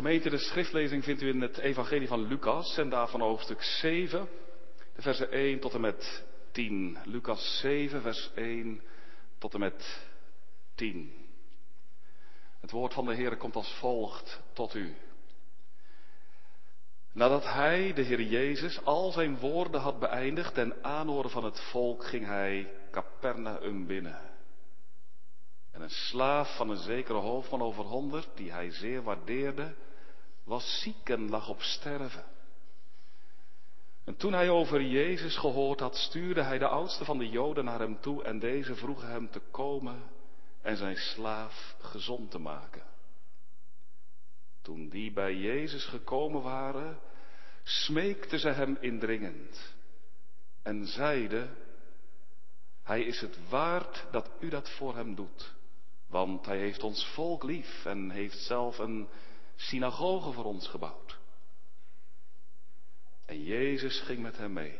[0.00, 4.28] Gemeente, de schriftlezing vindt u in het Evangelie van Lucas en daarvan hoofdstuk 7,
[4.94, 6.98] de versen 1 tot en met 10.
[7.04, 8.82] Lucas 7, vers 1
[9.38, 10.06] tot en met
[10.74, 11.12] 10.
[12.60, 14.94] Het woord van de Heer komt als volgt tot u.
[17.12, 22.04] Nadat hij, de Heer Jezus, al zijn woorden had beëindigd ten aanhoren van het volk,
[22.04, 24.18] ging hij Capernaum binnen.
[25.70, 29.74] En een slaaf van een zekere hoofdman over honderd, die hij zeer waardeerde,
[30.44, 32.24] was ziek en lag op sterven.
[34.04, 37.78] En toen hij over Jezus gehoord had, stuurde hij de oudste van de Joden naar
[37.78, 40.02] hem toe en deze vroeg hem te komen
[40.62, 42.82] en zijn slaaf gezond te maken.
[44.62, 46.98] Toen die bij Jezus gekomen waren,
[47.62, 49.74] smeekte ze hem indringend
[50.62, 51.48] en zeide,
[52.82, 55.54] hij is het waard dat u dat voor hem doet,
[56.06, 59.08] want hij heeft ons volk lief en heeft zelf een
[59.60, 61.18] synagoge voor ons gebouwd.
[63.26, 64.78] En Jezus ging met hem mee.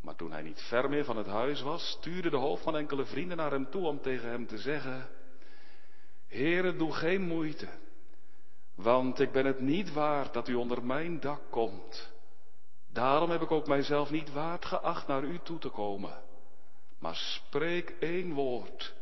[0.00, 3.36] Maar toen hij niet ver meer van het huis was, stuurde de hoofdman enkele vrienden
[3.36, 5.08] naar hem toe om tegen hem te zeggen,
[6.28, 7.68] Heere, doe geen moeite,
[8.74, 12.12] want ik ben het niet waard dat u onder mijn dak komt.
[12.92, 16.22] Daarom heb ik ook mijzelf niet waard geacht naar u toe te komen.
[16.98, 18.94] Maar spreek één woord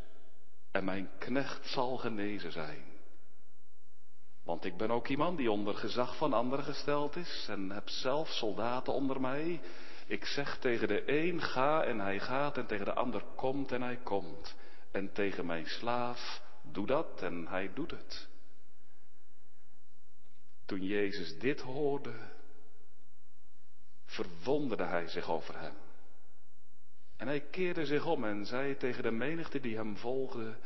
[0.70, 2.87] en mijn knecht zal genezen zijn.
[4.48, 8.28] Want ik ben ook iemand die onder gezag van anderen gesteld is en heb zelf
[8.28, 9.60] soldaten onder mij.
[10.06, 13.82] Ik zeg tegen de een ga en hij gaat en tegen de ander komt en
[13.82, 14.56] hij komt.
[14.90, 18.28] En tegen mijn slaaf doe dat en hij doet het.
[20.64, 22.14] Toen Jezus dit hoorde,
[24.04, 25.74] verwonderde hij zich over hem.
[27.16, 30.56] En hij keerde zich om en zei tegen de menigte die hem volgde,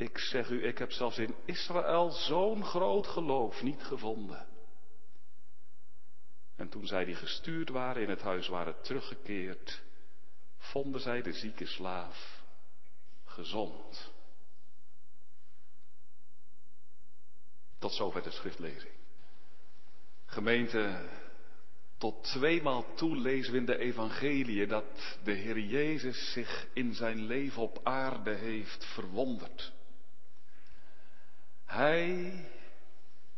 [0.00, 4.46] ik zeg u, ik heb zelfs in Israël zo'n groot geloof niet gevonden.
[6.56, 9.82] En toen zij die gestuurd waren in het huis waren teruggekeerd,
[10.56, 12.42] vonden zij de zieke slaaf
[13.24, 14.12] gezond.
[17.78, 18.94] Tot zover de schriftlezing.
[20.24, 21.08] Gemeente,
[21.98, 27.26] tot tweemaal toe lezen we in de evangelie dat de Heer Jezus zich in zijn
[27.26, 29.78] leven op aarde heeft verwonderd.
[31.70, 32.32] Hij,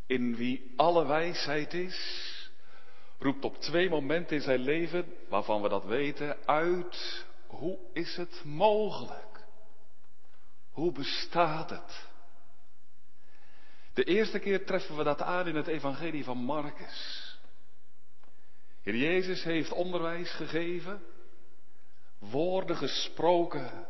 [0.06, 2.28] in wie alle wijsheid is,
[3.18, 8.44] roept op twee momenten in zijn leven, waarvan we dat weten, uit hoe is het
[8.44, 9.44] mogelijk?
[10.70, 12.08] Hoe bestaat het?
[13.94, 17.38] De eerste keer treffen we dat aan in het evangelie van Marcus.
[18.82, 21.02] Heer Jezus heeft onderwijs gegeven,
[22.18, 23.86] woorden gesproken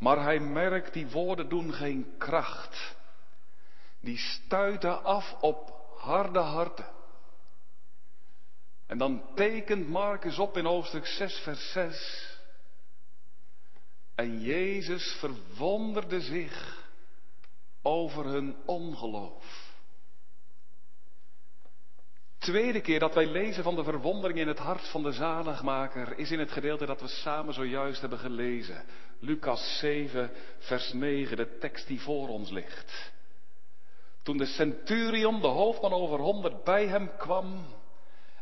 [0.00, 2.96] maar hij merkt, die woorden doen geen kracht.
[4.00, 6.88] Die stuiten af op harde harten.
[8.86, 12.38] En dan tekent Marcus op in hoofdstuk 6, vers 6.
[14.14, 16.88] En Jezus verwonderde zich
[17.82, 19.69] over hun ongeloof
[22.40, 26.30] tweede keer dat wij lezen van de verwondering in het hart van de zaligmaker is
[26.30, 28.84] in het gedeelte dat we samen zojuist hebben gelezen.
[29.18, 33.12] Lucas 7, vers 9, de tekst die voor ons ligt.
[34.22, 37.64] Toen de centurion, de hoofdman over honderd, bij hem kwam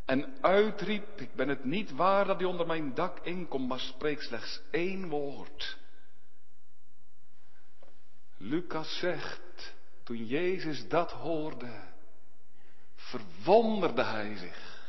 [0.04, 4.22] en uitriep, ik ben het niet waar dat u onder mijn dak inkomt, maar spreek
[4.22, 5.78] slechts één woord.
[8.36, 11.87] Lucas zegt, toen Jezus dat hoorde,
[13.08, 14.86] verwonderde hij zich.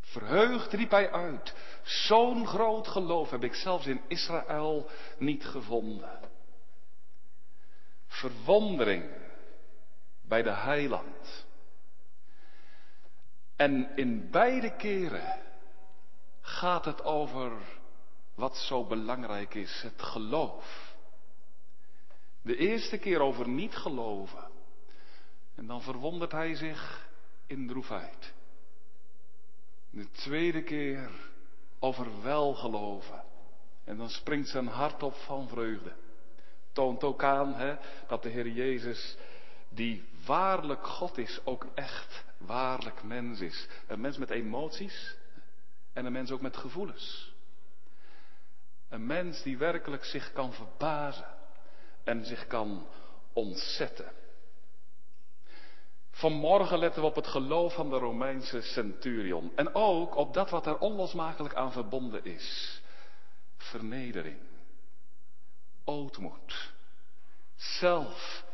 [0.00, 6.20] Verheugd riep hij uit, zo'n groot geloof heb ik zelfs in Israël niet gevonden.
[8.06, 9.10] Verwondering
[10.22, 11.46] bij de heiland.
[13.56, 15.38] En in beide keren
[16.40, 17.52] gaat het over
[18.34, 20.94] wat zo belangrijk is, het geloof.
[22.42, 24.50] De eerste keer over niet geloven.
[25.54, 27.09] En dan verwondert hij zich
[27.50, 28.32] in droefheid.
[29.90, 31.10] De tweede keer
[31.78, 33.22] over welgeloven.
[33.84, 35.92] En dan springt zijn hart op van vreugde.
[36.72, 37.76] Toont ook aan hè,
[38.08, 39.16] dat de Heer Jezus,
[39.68, 43.68] die waarlijk God is, ook echt waarlijk mens is.
[43.86, 45.16] Een mens met emoties
[45.92, 47.34] en een mens ook met gevoelens.
[48.88, 51.34] Een mens die werkelijk zich kan verbazen
[52.04, 52.86] en zich kan
[53.32, 54.19] ontzetten.
[56.20, 59.52] Vanmorgen letten we op het geloof van de Romeinse centurion.
[59.56, 62.80] En ook op dat wat er onlosmakelijk aan verbonden is.
[63.56, 64.38] Vernedering.
[65.84, 66.72] Ootmoed.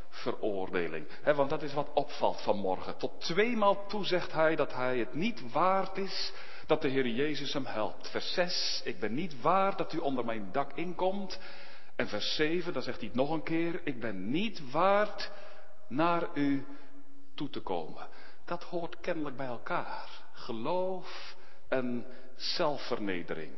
[0.08, 1.06] veroordeling.
[1.24, 2.96] want dat is wat opvalt vanmorgen.
[2.96, 6.32] Tot tweemaal toe zegt hij dat hij het niet waard is
[6.66, 8.10] dat de Heer Jezus hem helpt.
[8.10, 11.38] Vers 6, ik ben niet waard dat u onder mijn dak inkomt.
[11.96, 15.30] En vers 7, dan zegt hij het nog een keer, ik ben niet waard
[15.88, 16.66] naar u
[17.36, 18.08] toe te komen.
[18.44, 20.24] Dat hoort kennelijk bij elkaar.
[20.32, 21.36] Geloof
[21.68, 22.06] en
[22.36, 23.52] zelfvernedering.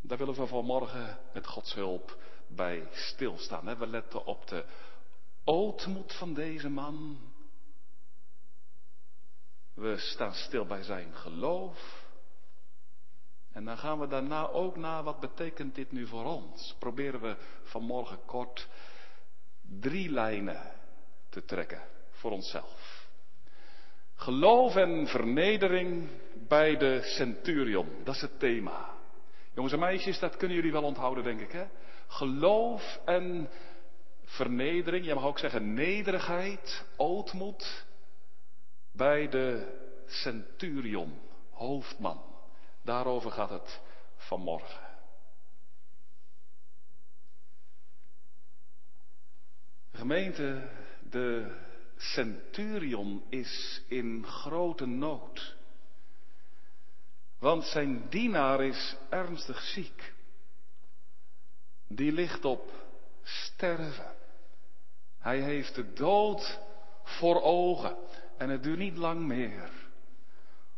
[0.00, 3.78] Daar willen we vanmorgen met Gods hulp bij stilstaan.
[3.78, 4.64] We letten op de
[5.44, 7.18] ootmoed van deze man.
[9.74, 12.08] We staan stil bij zijn geloof.
[13.52, 16.74] En dan gaan we daarna ook naar wat betekent dit nu voor ons.
[16.78, 18.68] Proberen we vanmorgen kort
[19.62, 20.72] drie lijnen
[21.28, 21.82] te trekken
[22.20, 23.08] voor onszelf.
[24.14, 26.08] Geloof en vernedering
[26.48, 28.94] bij de centurion, dat is het thema.
[29.54, 31.52] Jongens en meisjes, dat kunnen jullie wel onthouden, denk ik.
[31.52, 31.66] Hè?
[32.06, 33.48] Geloof en
[34.24, 37.86] vernedering, je mag ook zeggen nederigheid, ootmoed
[38.92, 41.20] bij de centurion,
[41.50, 42.22] hoofdman.
[42.82, 43.80] Daarover gaat het
[44.16, 44.88] vanmorgen.
[49.92, 50.68] Gemeente,
[51.10, 51.56] de
[52.00, 55.56] centurion is in grote nood.
[57.38, 60.14] Want zijn dienaar is ernstig ziek.
[61.88, 62.72] Die ligt op
[63.22, 64.14] sterven.
[65.18, 66.60] Hij heeft de dood
[67.04, 67.96] voor ogen
[68.36, 69.70] en het duurt niet lang meer.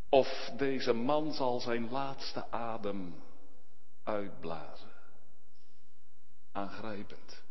[0.08, 3.14] Of deze man zal zijn laatste adem
[4.02, 4.90] uitblazen.
[6.52, 7.42] Aangrijpend.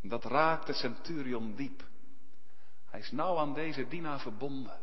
[0.00, 1.82] Dat raakt de centurion diep.
[2.96, 4.78] Hij is nauw aan deze dienaar verbonden.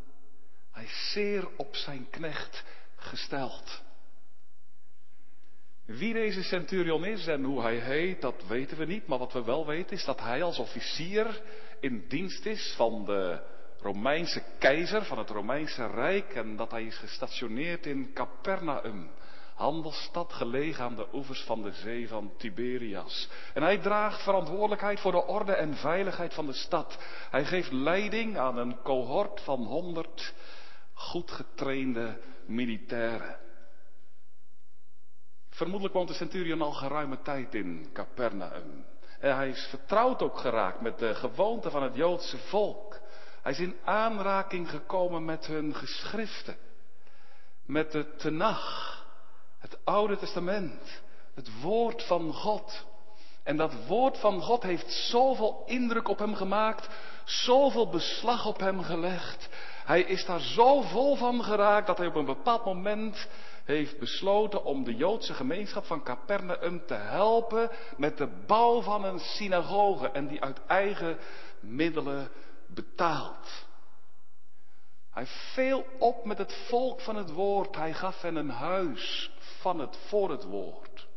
[0.72, 2.64] Hij is zeer op zijn knecht
[2.96, 3.82] gesteld.
[5.84, 9.06] Wie deze centurion is en hoe hij heet, dat weten we niet.
[9.06, 11.42] Maar wat we wel weten is dat hij als officier
[11.80, 13.42] in dienst is van de
[13.80, 16.34] Romeinse keizer, van het Romeinse Rijk.
[16.34, 19.10] En dat hij is gestationeerd in Capernaum,
[19.54, 23.28] handelsstad gelegen aan de oevers van de zee van Tiberias.
[23.54, 26.98] En hij draagt verantwoordelijkheid voor de orde en veiligheid van de stad.
[27.30, 30.34] Hij geeft leiding aan een cohort van honderd
[30.94, 33.36] goed getrainde militairen.
[35.48, 38.84] Vermoedelijk woont de centurion al geruime tijd in Capernaum.
[39.20, 43.00] En hij is vertrouwd ook geraakt met de gewoonten van het Joodse volk.
[43.42, 46.56] Hij is in aanraking gekomen met hun geschriften.
[47.66, 48.93] Met de Tenach,
[49.74, 51.02] het Oude Testament,
[51.34, 52.84] het woord van God.
[53.42, 56.88] En dat woord van God heeft zoveel indruk op hem gemaakt,
[57.24, 59.48] zoveel beslag op hem gelegd.
[59.84, 63.28] Hij is daar zo vol van geraakt dat hij op een bepaald moment
[63.64, 69.20] heeft besloten om de Joodse gemeenschap van Capernaum te helpen met de bouw van een
[69.20, 71.18] synagoge en die uit eigen
[71.60, 72.28] middelen
[72.66, 73.66] betaalt.
[75.10, 77.76] Hij veel op met het volk van het woord.
[77.76, 79.32] Hij gaf hen een huis
[79.64, 81.08] van het voor het woord.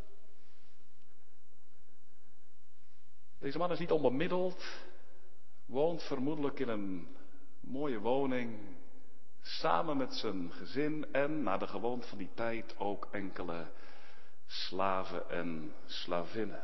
[3.39, 4.65] Deze man is niet onbemiddeld,
[5.65, 7.15] woont vermoedelijk in een
[7.59, 8.59] mooie woning,
[9.41, 13.71] samen met zijn gezin en, naar de gewoonte van die tijd, ook enkele
[14.45, 16.63] slaven en slavinnen.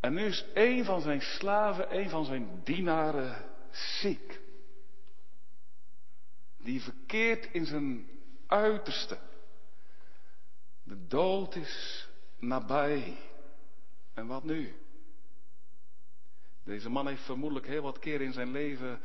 [0.00, 4.40] En nu is een van zijn slaven, een van zijn dienaren ziek.
[6.56, 8.08] Die verkeert in zijn
[8.46, 9.30] uiterste.
[10.82, 12.08] De dood is
[12.38, 13.18] nabij.
[14.14, 14.74] En wat nu?
[16.64, 19.00] Deze man heeft vermoedelijk heel wat keer in zijn leven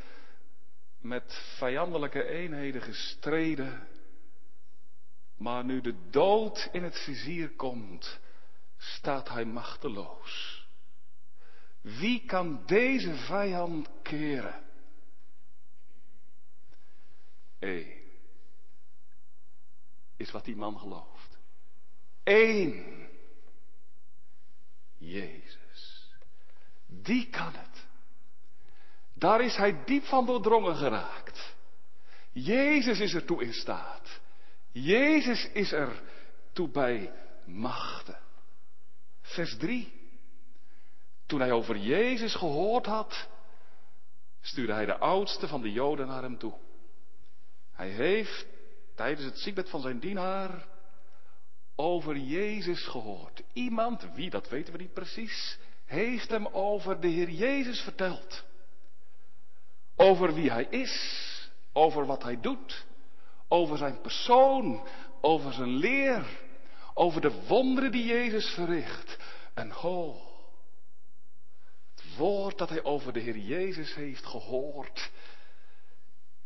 [0.98, 3.88] met vijandelijke eenheden gestreden.
[5.38, 8.20] Maar nu de dood in het vizier komt,
[8.78, 10.66] staat hij machteloos.
[11.82, 14.64] Wie kan deze vijand keren?
[17.60, 17.98] Eén
[20.18, 21.17] is wat die man gelooft.
[22.28, 23.08] Eén.
[24.98, 26.12] Jezus.
[26.88, 27.86] Die kan het.
[29.14, 31.56] Daar is hij diep van doordrongen geraakt.
[32.32, 34.20] Jezus is er toe in staat.
[34.72, 36.02] Jezus is er
[36.54, 37.12] toe bij
[37.46, 38.20] machten.
[39.22, 39.94] Vers 3.
[41.26, 43.28] Toen hij over Jezus gehoord had,
[44.42, 46.54] stuurde hij de oudste van de Joden naar hem toe.
[47.72, 48.46] Hij heeft
[48.96, 50.76] tijdens het ziekbed van zijn dienaar
[51.80, 53.44] over Jezus gehoord.
[53.54, 58.46] Iemand, wie dat weten we niet precies, heeft hem over de Heer Jezus verteld.
[59.96, 62.86] Over wie hij is, over wat hij doet,
[63.48, 64.88] over zijn persoon,
[65.22, 66.26] over zijn leer,
[66.94, 69.18] over de wonderen die Jezus verricht.
[69.54, 70.22] En ho,
[72.18, 75.12] woord dat hij over de Heer Jezus heeft gehoord,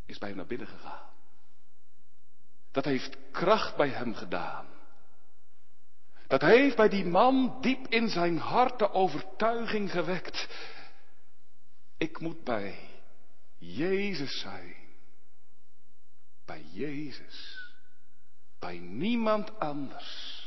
[0.06, 1.10] is bij hem naar binnen gegaan.
[2.72, 4.71] Dat heeft kracht bij hem gedaan.
[6.32, 10.48] Dat heeft bij die man diep in zijn hart de overtuiging gewekt.
[11.98, 12.80] Ik moet bij
[13.58, 14.76] Jezus zijn.
[16.46, 17.70] Bij Jezus.
[18.60, 20.40] Bij niemand anders.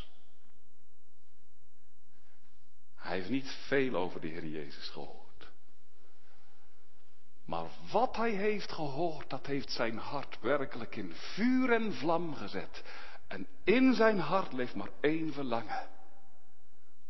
[2.95, 5.49] Hij heeft niet veel over de Heer Jezus gehoord.
[7.45, 12.83] Maar wat hij heeft gehoord, dat heeft zijn hart werkelijk in vuur en vlam gezet.
[13.35, 15.87] En in zijn hart leeft maar één verlangen.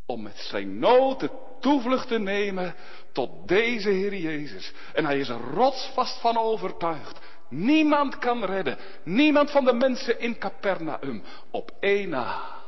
[0.06, 1.28] Om met zijn nood
[1.60, 2.74] toevlucht te nemen
[3.12, 4.72] tot deze Heer Jezus.
[4.94, 7.20] En hij is er rotsvast van overtuigd.
[7.48, 8.78] Niemand kan redden.
[9.04, 11.22] Niemand van de mensen in Capernaum.
[11.50, 12.62] Op één na.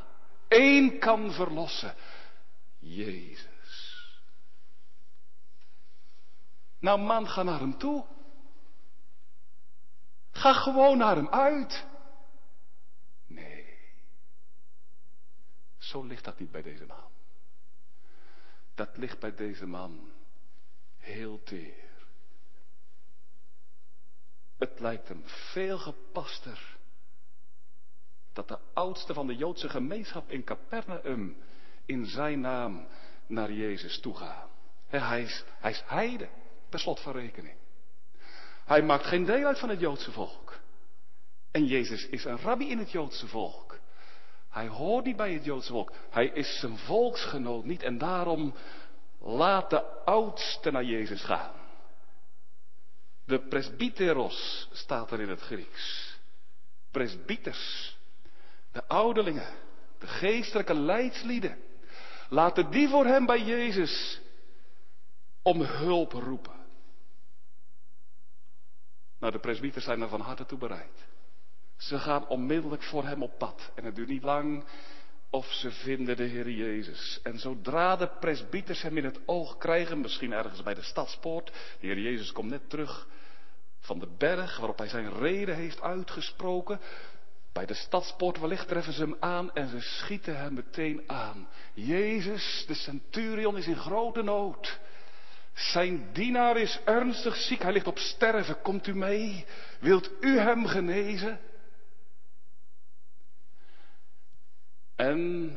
[0.49, 1.95] Eén kan verlossen.
[2.79, 4.07] Jezus.
[6.81, 8.05] Nou man, ga naar hem toe.
[10.31, 11.87] Ga gewoon naar hem uit.
[15.87, 17.11] Zo ligt dat niet bij deze man.
[18.75, 20.13] Dat ligt bij deze man
[20.99, 21.85] heel teer.
[24.59, 26.77] Het lijkt hem veel gepaster
[28.33, 31.37] dat de oudste van de Joodse gemeenschap in Capernaum
[31.85, 32.89] in zijn naam
[33.27, 34.49] naar Jezus toe gaan.
[34.87, 36.29] Hij is, hij is heide,
[36.69, 37.57] per slot van rekening.
[38.65, 40.61] Hij maakt geen deel uit van het Joodse volk.
[41.51, 43.79] En Jezus is een rabbi in het Joodse volk.
[44.57, 45.93] Hij hoort niet bij het Joodse volk.
[46.11, 47.83] Hij is zijn volksgenoot niet.
[47.83, 48.55] En daarom
[49.19, 51.53] laat de oudste naar Jezus gaan.
[53.25, 56.17] De presbyteros staat er in het Grieks.
[56.91, 57.97] Presbyters.
[58.73, 59.55] De ouderlingen.
[59.99, 61.59] De geestelijke leidslieden.
[62.29, 64.21] Laten die voor hem bij Jezus
[65.43, 66.67] om hulp roepen.
[69.19, 71.05] Nou, de presbyters zijn er van harte toe bereid.
[71.77, 73.71] Ze gaan onmiddellijk voor hem op pad.
[73.75, 74.65] En het duurt niet lang
[75.31, 77.21] of ze vinden de Heer Jezus.
[77.23, 81.47] En zodra de presbyters hem in het oog krijgen, misschien ergens bij de stadspoort,
[81.81, 83.07] de Heer Jezus komt net terug
[83.81, 86.81] van de berg waarop hij zijn reden heeft uitgesproken,
[87.53, 91.49] bij de stadspoort wellicht treffen ze hem aan en ze schieten hem meteen aan.
[91.75, 94.79] Jezus, de centurion, is in grote nood.
[95.55, 98.63] Zijn dienaar is ernstig ziek, hij ligt op sterven.
[98.63, 99.45] Komt u mee?
[99.81, 101.41] Wilt u hem genezen?
[104.97, 105.53] En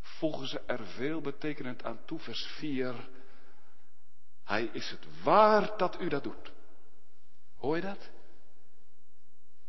[0.00, 3.08] voegen ze er veel betekenend aan toe, vers 4.
[4.44, 6.52] Hij is het waard dat u dat doet.
[7.56, 8.10] Hoor je dat?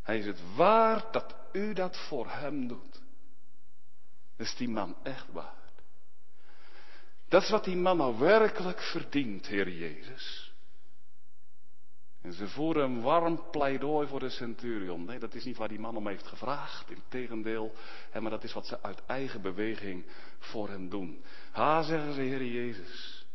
[0.02, 3.02] Hij is het waard dat u dat voor hem doet.
[4.38, 5.56] Is die man echt waard?
[7.28, 10.45] Dat is wat die man nou werkelijk verdient, Heer Jezus.
[12.34, 15.06] Ze voeren een warm pleidooi voor de centurion.
[15.06, 16.90] Nee, dat is niet waar die man om heeft gevraagd.
[16.90, 17.74] Integendeel,
[18.20, 20.06] maar dat is wat ze uit eigen beweging
[20.40, 21.24] voor hem doen.
[21.52, 23.26] Ha, zeggen ze, Heer Jezus.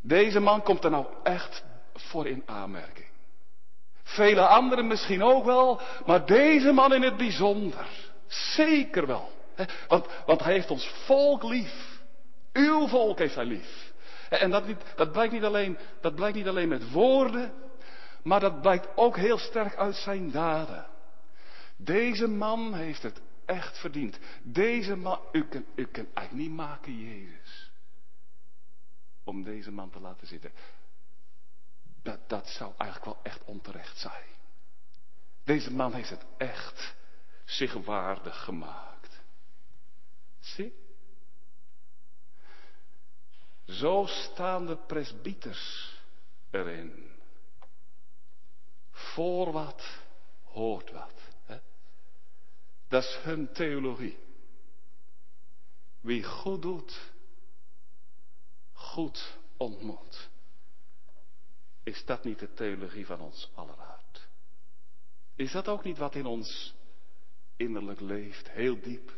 [0.00, 3.08] Deze man komt er nou echt voor in aanmerking.
[4.02, 7.86] Vele anderen misschien ook wel, maar deze man in het bijzonder.
[8.26, 9.30] Zeker wel.
[9.88, 12.00] Want, want hij heeft ons volk lief.
[12.52, 13.89] Uw volk heeft hij lief.
[14.30, 17.52] En dat, niet, dat, blijkt niet alleen, dat blijkt niet alleen met woorden,
[18.22, 20.86] maar dat blijkt ook heel sterk uit zijn daden.
[21.76, 24.18] Deze man heeft het echt verdiend.
[24.42, 27.70] Deze man, u kunt, u eigenlijk niet maken, Jezus,
[29.24, 30.52] om deze man te laten zitten
[32.02, 34.28] dat, dat zou eigenlijk wel echt onterecht zijn.
[35.44, 36.94] Deze man heeft het echt
[37.44, 39.20] zich waardig gemaakt.
[40.40, 40.74] Zie?
[43.70, 45.94] Zo staan de presbyters
[46.50, 47.10] erin.
[48.90, 49.98] Voor wat
[50.44, 51.14] hoort wat.
[51.44, 51.58] Hè?
[52.88, 54.18] Dat is hun theologie.
[56.00, 57.12] Wie goed doet,
[58.72, 60.30] goed ontmoet.
[61.82, 64.28] Is dat niet de theologie van ons aller hart?
[65.34, 66.74] Is dat ook niet wat in ons
[67.56, 69.12] innerlijk leeft, heel diep?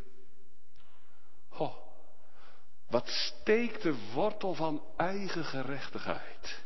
[2.93, 6.65] Wat steekt de wortel van eigen gerechtigheid?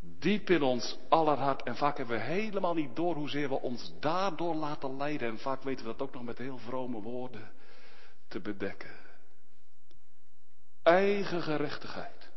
[0.00, 1.62] Diep in ons aller hart.
[1.62, 5.28] En vaak hebben we helemaal niet door hoezeer we ons daardoor laten leiden.
[5.28, 7.52] En vaak weten we dat ook nog met heel vrome woorden
[8.28, 8.96] te bedekken.
[10.82, 12.30] Eigen gerechtigheid.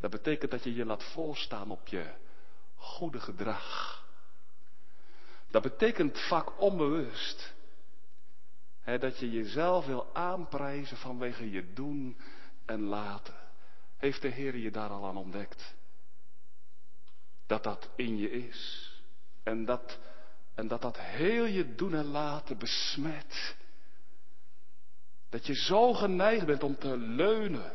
[0.00, 2.04] Dat betekent dat je je laat voorstaan op je
[2.76, 4.04] goede gedrag.
[5.50, 7.58] Dat betekent vaak onbewust
[8.98, 12.16] dat je jezelf wil aanprijzen vanwege je doen
[12.66, 13.34] en laten.
[13.96, 15.74] Heeft de Heer je daar al aan ontdekt?
[17.46, 18.90] Dat dat in je is.
[19.42, 19.98] En dat,
[20.54, 23.56] en dat dat heel je doen en laten besmet.
[25.28, 27.72] Dat je zo geneigd bent om te leunen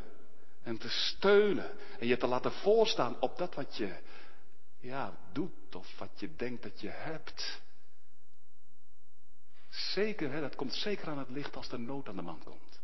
[0.63, 3.95] en te steunen en je te laten voorstaan op dat wat je
[4.79, 7.61] ja, doet of wat je denkt dat je hebt.
[9.75, 12.81] Zeker, hè, dat komt zeker aan het licht als de nood aan de man komt.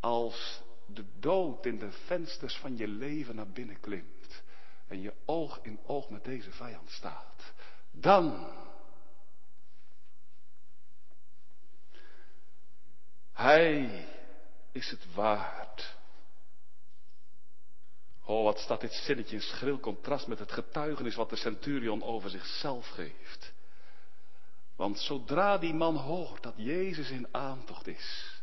[0.00, 4.42] Als de dood in de vensters van je leven naar binnen klimt
[4.86, 7.52] en je oog in oog met deze vijand staat,
[7.90, 8.50] dan
[13.38, 14.06] Hij
[14.72, 15.96] is het waard.
[18.24, 22.30] Oh, wat staat dit zinnetje in schril contrast met het getuigenis wat de centurion over
[22.30, 23.47] zichzelf geeft.
[24.78, 28.36] Want zodra die man hoort dat Jezus in aantocht is,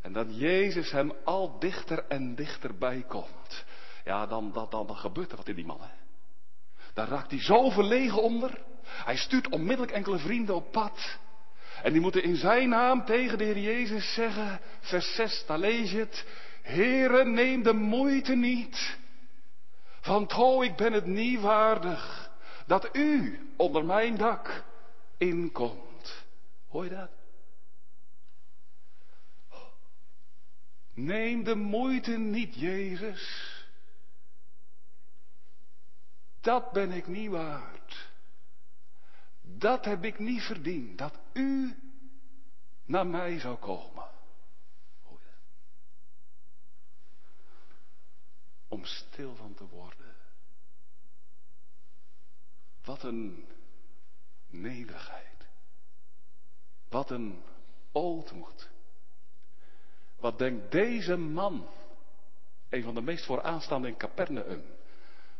[0.00, 3.64] en dat Jezus hem al dichter en dichterbij komt,
[4.04, 5.80] ja, dan, dan, dan, gebeurt er wat in die man.
[5.80, 5.94] Hè?
[6.94, 8.62] Dan raakt hij zo verlegen onder.
[8.82, 11.18] Hij stuurt onmiddellijk enkele vrienden op pad.
[11.82, 15.90] En die moeten in zijn naam tegen de Heer Jezus zeggen, vers 6, daar lees
[15.90, 16.26] je het.
[16.62, 18.96] Heere, neem de moeite niet.
[20.02, 22.30] Want ho, ik ben het niet waardig
[22.66, 24.64] dat u onder mijn dak
[25.18, 26.24] inkomt.
[26.68, 27.10] Hoor je dat?
[30.94, 33.52] Neem de moeite niet, Jezus.
[36.40, 38.08] Dat ben ik niet waard.
[39.42, 41.76] Dat heb ik niet verdiend, dat u
[42.84, 44.10] naar mij zou komen.
[48.68, 50.14] Om stil van te worden.
[52.84, 53.46] Wat een
[54.60, 55.46] nederigheid.
[56.88, 57.42] Wat een
[57.92, 58.70] ootmoed.
[60.16, 61.68] Wat denkt deze man,
[62.68, 64.64] een van de meest vooraanstaande in Capernaum,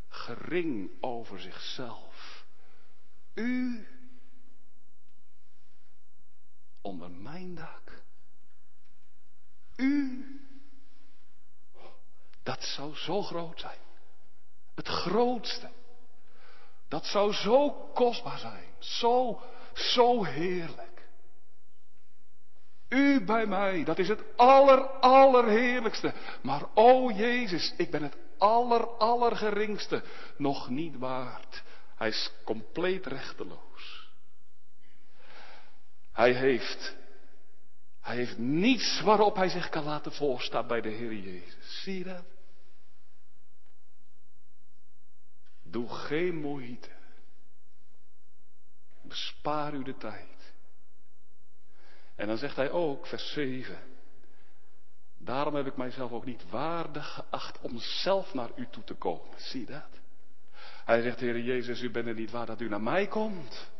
[0.09, 2.44] gering over zichzelf.
[3.35, 3.87] U
[6.81, 8.03] onder mijn dak.
[9.77, 10.24] U,
[12.42, 13.79] dat zou zo groot zijn.
[14.74, 15.70] Het grootste.
[16.94, 18.64] Dat zou zo kostbaar zijn.
[18.78, 19.40] Zo,
[19.74, 21.09] zo heerlijk.
[22.88, 26.12] U bij mij, dat is het aller, allerheerlijkste.
[26.42, 30.02] Maar o Jezus, ik ben het aller, allergeringste
[30.37, 31.62] nog niet waard.
[31.96, 34.09] Hij is compleet rechteloos.
[36.12, 36.96] Hij heeft,
[38.00, 41.83] hij heeft niets waarop hij zich kan laten voorstaan bij de Heer Jezus.
[41.83, 42.34] Zie je dat?
[45.74, 46.90] Doe geen moeite.
[49.02, 50.52] Bespaar u de tijd.
[52.14, 53.78] En dan zegt hij ook, vers 7.
[55.18, 59.40] Daarom heb ik mijzelf ook niet waardig geacht om zelf naar u toe te komen.
[59.40, 60.00] Zie dat?
[60.84, 63.70] Hij zegt, Heer Jezus, u bent er niet waar dat u naar mij komt.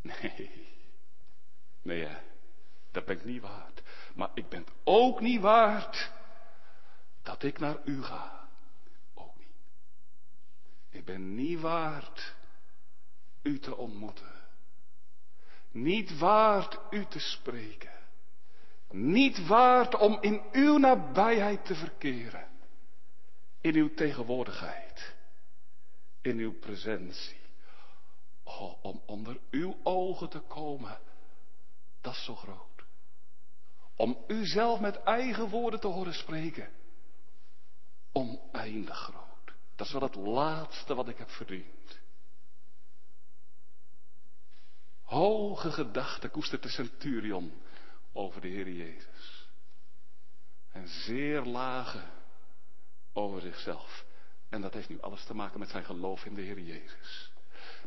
[0.00, 0.50] Nee.
[1.82, 2.08] Nee,
[2.90, 3.82] dat ben ik niet waard.
[4.14, 6.10] Maar ik ben ook niet waard
[7.22, 8.47] dat ik naar u ga.
[10.98, 12.34] Ik ben niet waard
[13.42, 14.32] u te ontmoeten.
[15.70, 17.92] Niet waard u te spreken.
[18.90, 22.48] Niet waard om in uw nabijheid te verkeren.
[23.60, 25.14] In uw tegenwoordigheid.
[26.22, 27.40] In uw presentie.
[28.42, 30.98] Oh, om onder uw ogen te komen
[32.00, 32.84] dat is zo groot.
[33.96, 36.68] Om u zelf met eigen woorden te horen spreken.
[38.12, 39.27] Oneindig groot.
[39.78, 41.98] Dat is wel het laatste wat ik heb verdiend.
[45.02, 47.52] Hoge gedachten koestert de centurion
[48.12, 49.46] over de Heer Jezus.
[50.72, 52.02] En zeer lage
[53.12, 54.04] over zichzelf.
[54.48, 57.32] En dat heeft nu alles te maken met zijn geloof in de Heer Jezus.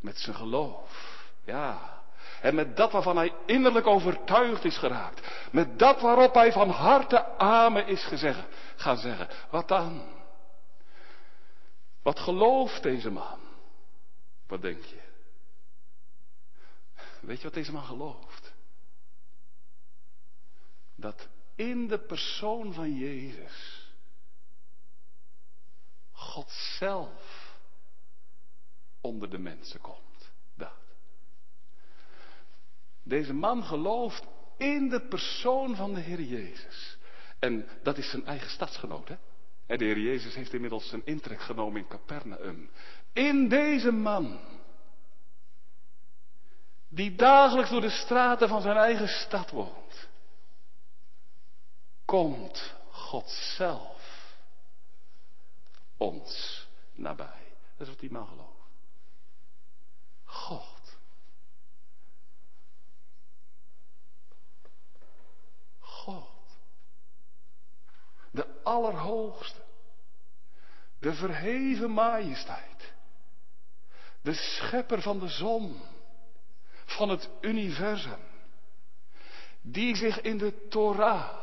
[0.02, 1.30] Met zijn geloof.
[1.44, 2.04] Ja,
[2.42, 5.48] en met dat waarvan hij innerlijk overtuigd is geraakt.
[5.52, 9.28] Met dat waarop hij van harte amen is gezegd, gaan zeggen.
[9.50, 10.20] Wat dan?
[12.02, 13.40] Wat gelooft deze man?
[14.48, 15.02] Wat denk je?
[17.22, 18.54] Weet je wat deze man gelooft?
[20.96, 23.90] Dat in de persoon van Jezus
[26.12, 27.56] God zelf
[29.02, 30.02] onder de mensen komt.
[33.04, 34.24] Deze man gelooft
[34.58, 36.98] in de persoon van de Heer Jezus.
[37.40, 39.08] En dat is zijn eigen stadsgenoot.
[39.08, 39.16] Hè?
[39.72, 42.70] En de Heer Jezus heeft inmiddels zijn intrek genomen in Capernaum.
[43.14, 44.40] In deze man
[46.94, 50.10] Die dagelijks door de straten van zijn eigen stad woont.
[52.06, 54.36] Komt God zelf
[55.98, 57.56] ons nabij.
[57.78, 58.60] Dat is wat die man gelooft.
[60.24, 60.98] God.
[65.80, 66.58] God.
[68.32, 69.61] De Allerhoogste.
[71.02, 72.94] De verheven majesteit.
[74.22, 75.82] De schepper van de zon.
[76.86, 78.20] Van het universum.
[79.62, 81.38] Die zich in de Torah,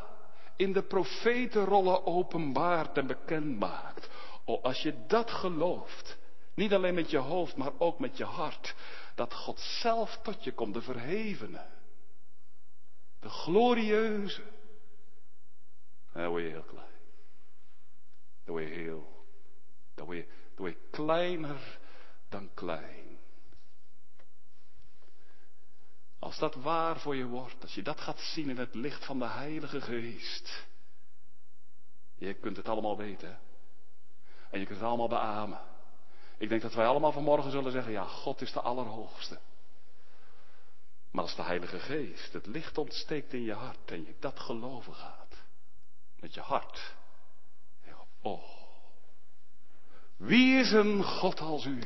[0.57, 4.09] in de profetenrollen openbaart en bekend maakt.
[4.45, 6.19] Als je dat gelooft,
[6.55, 8.75] niet alleen met je hoofd, maar ook met je hart,
[9.15, 11.67] dat God zelf tot je komt, de verhevene,
[13.21, 14.43] de glorieuze,
[16.13, 16.87] dan word je heel klein.
[18.45, 18.78] Dan word je heel,
[20.59, 21.79] word je kleiner
[22.29, 23.19] dan klein.
[26.19, 29.19] Als dat waar voor je wordt, als je dat gaat zien in het licht van
[29.19, 30.67] de Heilige Geest,
[32.15, 33.39] je kunt het allemaal weten.
[34.51, 35.61] En je kunt het allemaal beamen.
[36.39, 39.39] Ik denk dat wij allemaal vanmorgen zullen zeggen, ja, God is de Allerhoogste.
[41.11, 44.95] Maar als de Heilige Geest het licht ontsteekt in je hart en je dat geloven
[44.95, 45.37] gaat,
[46.21, 46.95] met je hart,
[48.23, 48.58] oh,
[50.19, 51.79] wie is een God als u?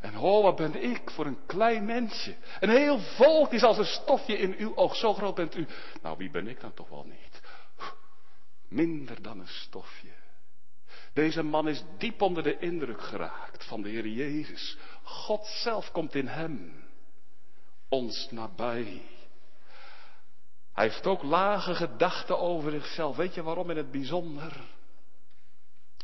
[0.00, 2.34] En oh, wat ben ik voor een klein mensje.
[2.60, 4.96] Een heel volk is als een stofje in uw oog.
[4.96, 5.66] Zo groot bent u.
[6.02, 7.40] Nou, wie ben ik dan toch wel niet?
[8.68, 10.12] Minder dan een stofje.
[11.12, 14.76] Deze man is diep onder de indruk geraakt van de Heer Jezus.
[15.02, 16.84] God zelf komt in hem
[17.88, 19.02] ons nabij.
[20.72, 23.16] Hij heeft ook lage gedachten over zichzelf.
[23.16, 24.75] Weet je waarom in het bijzonder?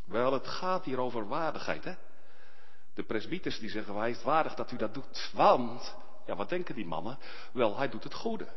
[0.05, 1.93] Wel, het gaat hier over waardigheid, hè?
[2.93, 5.31] De presbyters die zeggen, hij is waardig dat u dat doet.
[5.33, 7.17] Want, ja, wat denken die mannen?
[7.51, 8.47] Wel, hij doet het goede.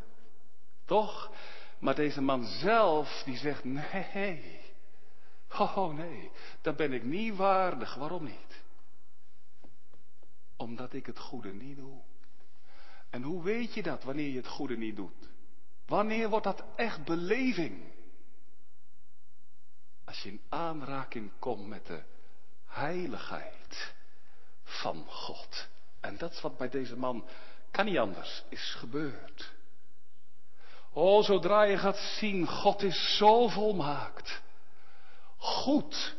[0.84, 1.30] Toch?
[1.78, 4.64] Maar deze man zelf, die zegt, nee,
[5.58, 6.30] Oh nee,
[6.60, 7.94] dat ben ik niet waardig.
[7.94, 8.62] Waarom niet?
[10.56, 12.00] Omdat ik het goede niet doe.
[13.10, 15.28] En hoe weet je dat wanneer je het goede niet doet?
[15.86, 17.82] Wanneer wordt dat echt beleving?
[20.16, 22.02] Als je in aanraking komt met de
[22.66, 23.94] heiligheid
[24.64, 25.68] van God.
[26.00, 27.24] En dat is wat bij deze man,
[27.70, 29.52] kan niet anders, is gebeurd.
[30.92, 34.42] Oh, zodra je gaat zien, God is zo volmaakt
[35.36, 36.16] goed.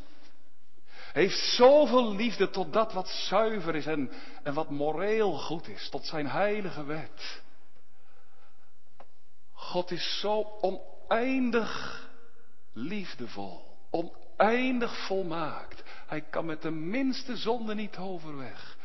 [1.11, 4.11] Heeft zoveel liefde tot dat wat zuiver is en,
[4.43, 7.41] en wat moreel goed is, tot zijn heilige wet.
[9.53, 12.01] God is zo oneindig
[12.73, 15.83] liefdevol, oneindig volmaakt.
[16.07, 18.77] Hij kan met de minste zonde niet overweg.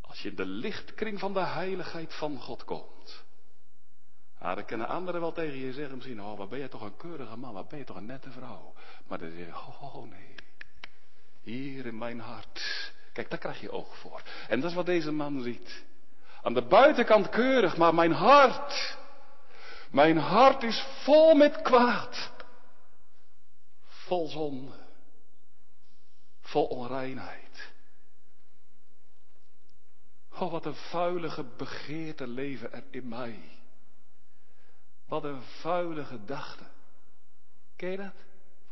[0.00, 3.26] Als je in de lichtkring van de heiligheid van God komt.
[4.38, 6.96] Ah, dan kunnen anderen wel tegen je zeggen misschien, oh, wat ben je toch een
[6.96, 8.72] keurige man, wat ben je toch een nette vrouw.
[9.06, 10.34] Maar dan zeg je, oh, oh nee,
[11.42, 12.92] hier in mijn hart.
[13.12, 14.22] Kijk, daar krijg je oog voor.
[14.48, 15.84] En dat is wat deze man ziet.
[16.42, 18.96] Aan de buitenkant keurig, maar mijn hart,
[19.90, 22.32] mijn hart is vol met kwaad.
[24.08, 24.72] Vol zonde.
[26.40, 27.72] Vol onreinheid.
[30.32, 33.40] Oh, wat een vuilige begeerte leven er in mij.
[35.06, 36.64] Wat een vuile gedachte.
[37.76, 38.14] Ken je dat?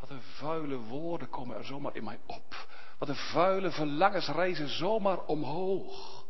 [0.01, 2.68] Wat een vuile woorden komen er zomaar in mij op.
[2.99, 6.25] Wat een vuile verlangens reizen zomaar omhoog.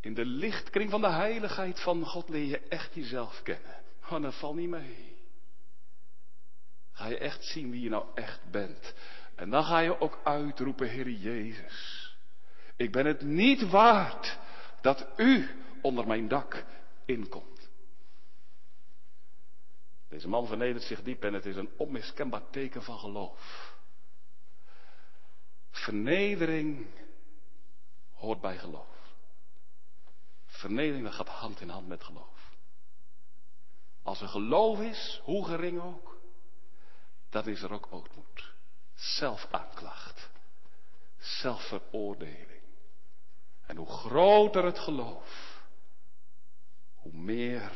[0.00, 3.82] In de lichtkring van de heiligheid van God leer je echt jezelf kennen.
[4.10, 5.19] Oh, dat valt niet mee.
[7.00, 8.94] Ga je echt zien wie je nou echt bent.
[9.34, 12.16] En dan ga je ook uitroepen, Heer Jezus.
[12.76, 14.38] Ik ben het niet waard
[14.80, 15.48] dat u
[15.82, 16.64] onder mijn dak
[17.04, 17.70] inkomt.
[20.08, 23.74] Deze man vernedert zich diep en het is een onmiskenbaar teken van geloof.
[25.70, 26.86] Vernedering
[28.12, 29.14] hoort bij geloof.
[30.46, 32.54] Vernedering gaat hand in hand met geloof.
[34.02, 36.09] Als er geloof is, hoe gering ook,
[37.30, 38.54] dan is er ook ootmoed.
[38.94, 40.30] Zelfaanklacht.
[41.18, 42.62] Zelfveroordeling.
[43.66, 45.62] En hoe groter het geloof,
[46.94, 47.72] hoe meer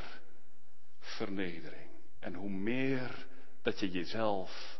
[0.99, 1.90] vernedering.
[2.19, 3.27] En hoe meer
[3.62, 4.79] dat je jezelf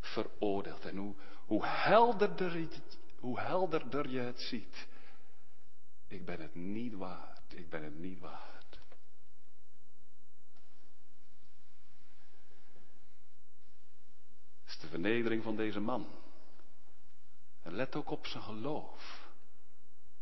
[0.00, 0.84] veroordeelt.
[0.84, 1.14] En hoe,
[1.46, 2.68] hoe, helderder,
[3.18, 4.86] hoe helderder je het ziet.
[6.08, 7.52] Ik ben het niet waard.
[7.54, 8.55] Ik ben het niet waard.
[14.66, 16.06] Dat is de vernedering van deze man.
[17.62, 19.28] En let ook op zijn geloof.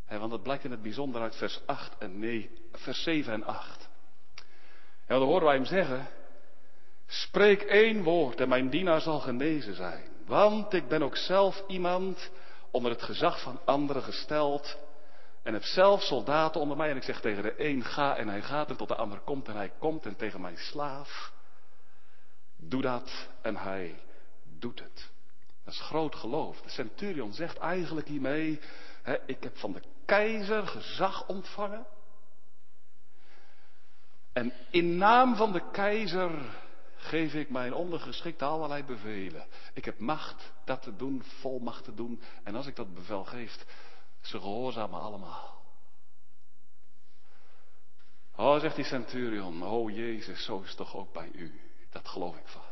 [0.07, 3.89] want dat blijkt in het bijzonder uit vers 8 en nee, vers 7 en 8.
[5.05, 6.07] En dan horen wij hem zeggen,
[7.07, 10.07] spreek één woord en mijn dienaar zal genezen zijn.
[10.25, 12.31] Want ik ben ook zelf iemand
[12.71, 14.77] onder het gezag van anderen gesteld.
[15.43, 16.89] En heb zelf soldaten onder mij.
[16.89, 18.69] En ik zeg tegen de een ga en hij gaat.
[18.69, 20.05] En tot de ander komt en hij komt.
[20.05, 21.33] En tegen mijn slaaf
[22.57, 24.04] doe dat en hij
[24.65, 25.11] doet het.
[25.63, 26.61] Dat is groot geloof.
[26.61, 28.59] De centurion zegt eigenlijk hiermee,
[29.01, 31.85] hè, ik heb van de keizer gezag ontvangen.
[34.33, 36.31] En in naam van de keizer
[36.95, 39.47] geef ik mijn ondergeschikte allerlei bevelen.
[39.73, 42.21] Ik heb macht dat te doen, volmacht te doen.
[42.43, 43.65] En als ik dat bevel geef,
[44.21, 45.63] ze gehoorzamen allemaal.
[48.35, 51.59] Oh, zegt die centurion, oh Jezus, zo is toch ook bij u.
[51.89, 52.64] Dat geloof ik vast.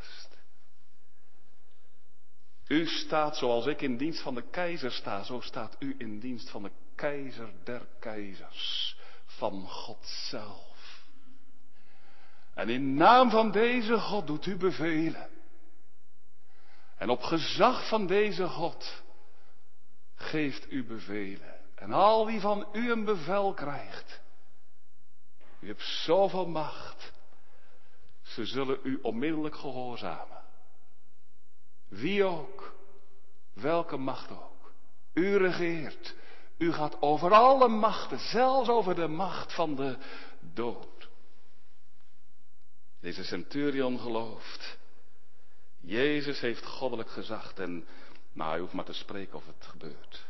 [2.68, 6.50] U staat zoals ik in dienst van de keizer sta, zo staat u in dienst
[6.50, 11.04] van de keizer der keizers, van God zelf.
[12.54, 15.30] En in naam van deze God doet u bevelen.
[16.98, 19.04] En op gezag van deze God
[20.16, 21.60] geeft u bevelen.
[21.76, 24.22] En al wie van u een bevel krijgt,
[25.60, 27.14] u hebt zoveel macht,
[28.22, 30.43] ze zullen u onmiddellijk gehoorzamen.
[31.94, 32.76] Wie ook,
[33.54, 34.72] welke macht ook.
[35.14, 36.16] U regeert.
[36.58, 39.98] U gaat over alle machten, zelfs over de macht van de
[40.40, 41.10] dood.
[43.00, 44.78] Deze centurion gelooft.
[45.80, 47.88] Jezus heeft goddelijk gezag en,
[48.32, 50.26] nou, hij hoeft maar te spreken of het gebeurt.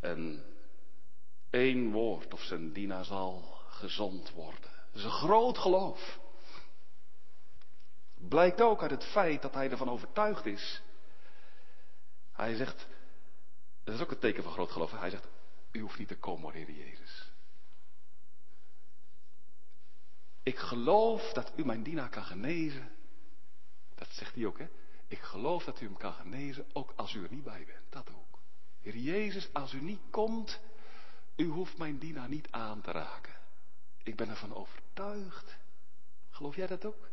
[0.00, 0.44] En
[1.50, 4.60] één woord of zijn dienaar zal gezond worden.
[4.60, 6.18] Dat is een groot geloof.
[8.28, 10.82] Blijkt ook uit het feit dat hij ervan overtuigd is.
[12.32, 12.86] Hij zegt,
[13.84, 14.90] dat is ook een teken van groot geloof.
[14.90, 15.28] Hij zegt,
[15.72, 17.32] u hoeft niet te komen, Heer Jezus.
[20.42, 22.92] Ik geloof dat u mijn dienaar kan genezen.
[23.94, 24.68] Dat zegt hij ook, hè.
[25.06, 27.92] Ik geloof dat u hem kan genezen, ook als u er niet bij bent.
[27.92, 28.38] Dat ook.
[28.80, 30.60] Heer Jezus, als u niet komt,
[31.36, 33.34] u hoeft mijn dienaar niet aan te raken.
[34.02, 35.56] Ik ben ervan overtuigd.
[36.30, 37.08] Geloof jij dat ook?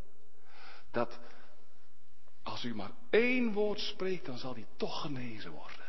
[0.91, 1.19] Dat
[2.43, 5.79] als u maar één woord spreekt, dan zal hij toch genezen worden.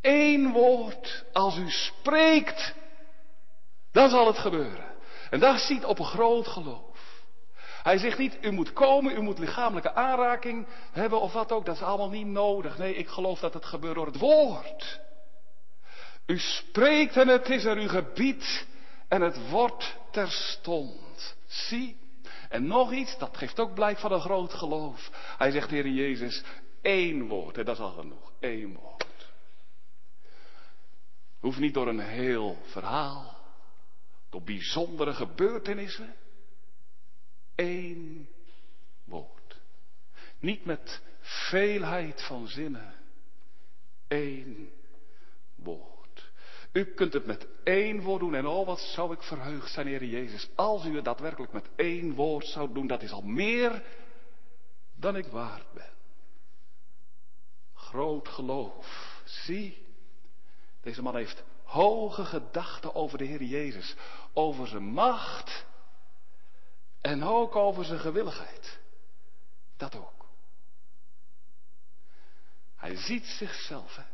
[0.00, 2.74] Eén woord, als u spreekt,
[3.92, 4.94] dan zal het gebeuren.
[5.30, 6.88] En dat ziet op een groot geloof.
[7.82, 11.64] Hij zegt niet, u moet komen, u moet lichamelijke aanraking hebben of wat ook.
[11.64, 12.78] Dat is allemaal niet nodig.
[12.78, 15.00] Nee, ik geloof dat het gebeurt door het woord.
[16.26, 18.66] U spreekt en het is er uw gebied
[19.08, 21.36] en het wordt terstond.
[21.46, 21.96] Zie,
[22.50, 25.10] en nog iets, dat geeft ook blijk van een groot geloof.
[25.38, 26.44] Hij zegt, Heer Jezus,
[26.82, 29.32] één woord, en dat is al genoeg, één woord.
[31.38, 33.36] Hoeft niet door een heel verhaal,
[34.30, 36.14] door bijzondere gebeurtenissen.
[37.54, 38.28] Eén
[39.04, 39.60] woord.
[40.38, 42.94] Niet met veelheid van zinnen.
[44.08, 44.72] Eén
[45.54, 45.99] woord.
[46.72, 50.04] U kunt het met één woord doen en oh wat zou ik verheugd zijn, Heer
[50.04, 52.86] Jezus, als u het daadwerkelijk met één woord zou doen.
[52.86, 53.82] Dat is al meer
[54.94, 55.92] dan ik waard ben.
[57.74, 59.20] Groot geloof.
[59.24, 59.86] Zie,
[60.80, 63.96] deze man heeft hoge gedachten over de Heer Jezus,
[64.32, 65.66] over zijn macht
[67.00, 68.80] en ook over zijn gewilligheid.
[69.76, 70.28] Dat ook.
[72.76, 74.04] Hij ziet zichzelf, hè?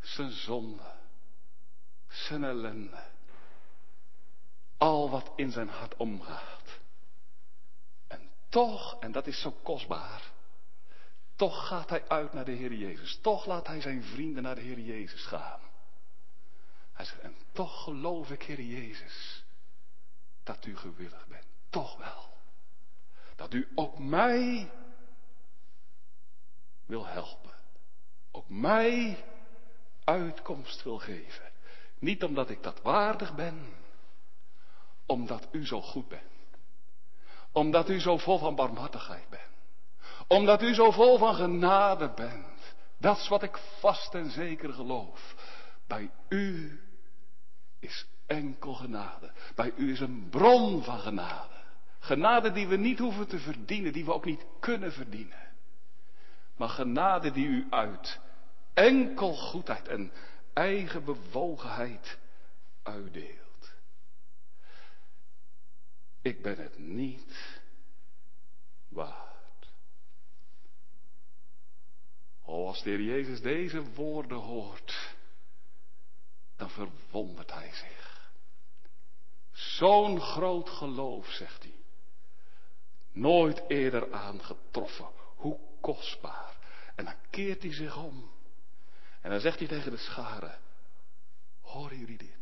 [0.00, 0.92] zijn zonde,
[2.14, 3.02] zijn ellende,
[4.76, 6.78] al wat in zijn hart omgaat.
[8.06, 10.32] En toch, en dat is zo kostbaar,
[11.36, 13.18] toch gaat hij uit naar de Heer Jezus.
[13.22, 15.60] Toch laat hij zijn vrienden naar de Heer Jezus gaan.
[16.92, 19.44] Hij zegt, en toch geloof ik, Heer Jezus,
[20.42, 21.46] dat u gewillig bent.
[21.70, 22.32] Toch wel.
[23.36, 24.70] Dat u ook mij
[26.86, 27.54] wil helpen.
[28.30, 29.24] Ook mij
[30.04, 31.52] uitkomst wil geven.
[32.04, 33.66] Niet omdat ik dat waardig ben,
[35.06, 36.22] omdat u zo goed bent.
[37.52, 39.42] Omdat u zo vol van barmhartigheid bent.
[40.26, 42.74] Omdat u zo vol van genade bent.
[42.98, 45.34] Dat is wat ik vast en zeker geloof.
[45.86, 46.80] Bij u
[47.78, 49.32] is enkel genade.
[49.54, 51.62] Bij u is een bron van genade.
[51.98, 55.52] Genade die we niet hoeven te verdienen, die we ook niet kunnen verdienen.
[56.56, 58.20] Maar genade die u uit
[58.74, 60.12] enkel goedheid en
[60.54, 62.18] eigen bewogenheid
[62.82, 63.72] uitdeelt.
[66.22, 67.60] Ik ben het niet
[68.88, 69.68] waard.
[72.42, 75.14] Oh, als de Heer Jezus deze woorden hoort,
[76.56, 78.32] dan verwondert hij zich.
[79.52, 81.74] Zo'n groot geloof, zegt hij.
[83.12, 85.08] Nooit eerder aangetroffen.
[85.36, 86.56] Hoe kostbaar.
[86.94, 88.33] En dan keert hij zich om.
[89.24, 90.58] En dan zegt hij tegen de scharen.
[91.60, 92.38] Horen jullie dit?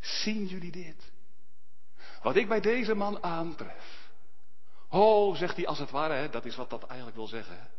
[0.00, 1.12] Zien jullie dit?
[2.22, 4.10] Wat ik bij deze man aantref.
[4.88, 7.70] Ho, zegt hij als het ware, hè, dat is wat dat eigenlijk wil zeggen.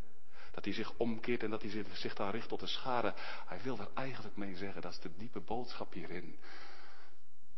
[0.52, 3.14] Dat hij zich omkeert en dat hij zich dan richt tot de schade.
[3.46, 6.40] Hij wil daar eigenlijk mee zeggen, dat is de diepe boodschap hierin.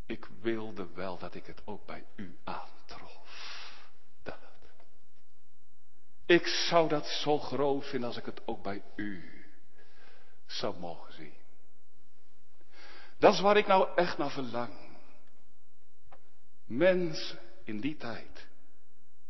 [0.06, 3.28] Ik wilde wel dat ik het ook bij u aantrof.
[4.24, 4.40] Dat.
[6.30, 9.44] Ik zou dat zo groot vinden als ik het ook bij u
[10.46, 11.34] zou mogen zien.
[13.18, 14.74] Dat is waar ik nou echt naar verlang.
[16.66, 18.48] Mensen in die tijd,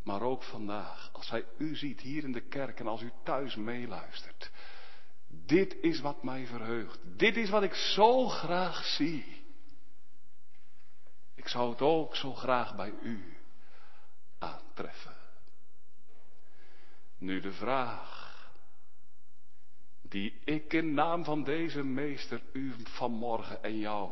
[0.03, 3.55] maar ook vandaag, als hij u ziet hier in de kerk en als u thuis
[3.55, 4.51] meeluistert.
[5.27, 6.99] Dit is wat mij verheugt.
[7.03, 9.45] Dit is wat ik zo graag zie.
[11.35, 13.37] Ik zou het ook zo graag bij u
[14.39, 15.18] aantreffen.
[17.19, 18.17] Nu de vraag
[20.01, 24.11] die ik in naam van deze meester u vanmorgen en jou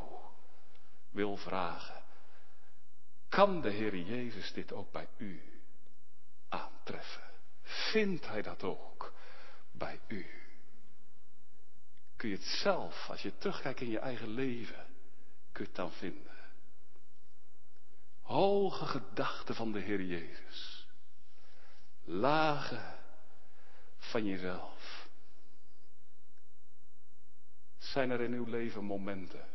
[1.09, 2.03] wil vragen.
[3.29, 5.41] Kan de Heer Jezus dit ook bij u
[6.49, 7.23] aantreffen?
[7.61, 9.13] Vindt Hij dat ook
[9.71, 10.25] bij u?
[12.15, 14.85] Kun je het zelf, als je terugkijkt in je eigen leven,
[15.51, 16.35] kun je het dan vinden?
[18.21, 20.87] Hoge gedachten van de Heer Jezus.
[22.03, 22.96] Lage
[24.09, 25.07] van jezelf.
[27.77, 29.45] Zijn er in uw leven momenten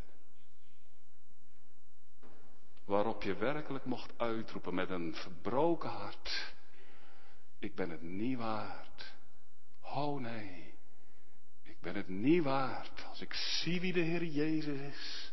[2.84, 6.54] waarop je werkelijk mocht uitroepen met een verbroken hart.
[7.58, 9.12] Ik ben het niet waard.
[9.82, 10.74] Oh nee,
[11.62, 13.04] ik ben het niet waard.
[13.08, 15.32] Als ik zie wie de Heer Jezus is,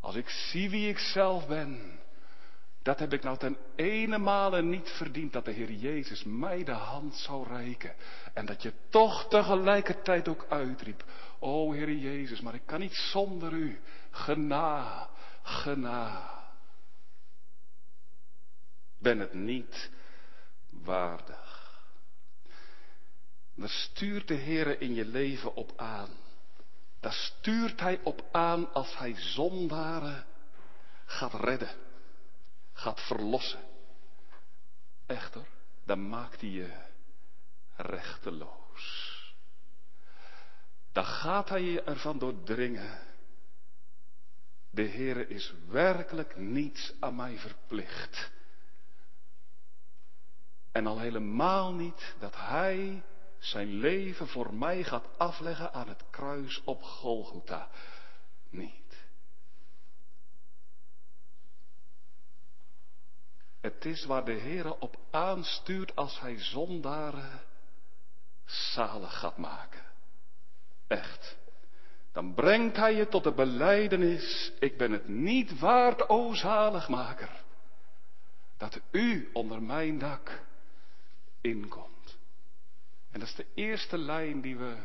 [0.00, 2.00] als ik zie wie ik zelf ben,
[2.88, 6.72] dat heb ik nou ten ene male niet verdiend dat de Heer Jezus mij de
[6.72, 7.94] hand zou reiken.
[8.34, 11.04] En dat je toch tegelijkertijd ook uitriep.
[11.38, 13.80] O Heer Jezus, maar ik kan niet zonder u.
[14.10, 15.08] Gena,
[15.42, 16.30] gena.
[18.98, 19.90] Ben het niet
[20.70, 21.80] waardig.
[23.54, 26.10] Daar stuurt de Heer in je leven op aan.
[27.00, 30.24] Daar stuurt Hij op aan als Hij zondaren
[31.04, 31.86] gaat redden
[32.78, 33.60] gaat verlossen.
[35.06, 35.46] Echter,
[35.84, 36.72] dan maakt hij je
[37.76, 39.16] rechteloos.
[40.92, 42.98] Dan gaat hij je ervan doordringen.
[44.70, 48.30] De Heere is werkelijk niets aan mij verplicht.
[50.72, 53.02] En al helemaal niet dat Hij
[53.38, 57.70] zijn leven voor mij gaat afleggen aan het kruis op Golgotha.
[58.50, 58.87] Niet.
[63.60, 67.40] Het is waar de Heere op aanstuurt als hij zondaren
[68.44, 69.84] zalig gaat maken.
[70.86, 71.36] Echt.
[72.12, 77.44] Dan brengt hij je tot de beleidenis, ik ben het niet waard, o zaligmaker,
[78.56, 80.44] dat u onder mijn dak
[81.40, 82.18] inkomt.
[83.10, 84.76] En dat is de eerste lijn die we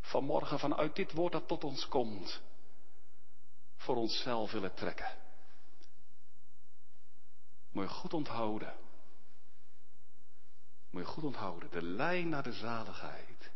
[0.00, 2.40] vanmorgen vanuit dit woord dat tot ons komt,
[3.76, 5.10] voor onszelf willen trekken.
[7.78, 8.74] Moet je goed onthouden.
[10.90, 11.70] Moet je goed onthouden.
[11.70, 13.50] De lijn naar de zaligheid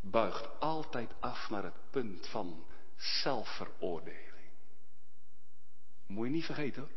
[0.00, 2.64] buigt altijd af naar het punt van
[2.96, 4.50] zelfveroordeling.
[6.06, 6.88] Moet je niet vergeten.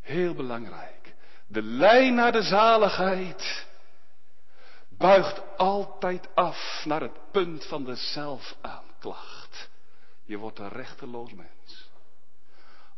[0.00, 1.14] Heel belangrijk.
[1.46, 3.66] De lijn naar de zaligheid
[4.88, 9.70] buigt altijd af naar het punt van de zelfaanklacht.
[10.24, 11.89] Je wordt een rechteloos mens.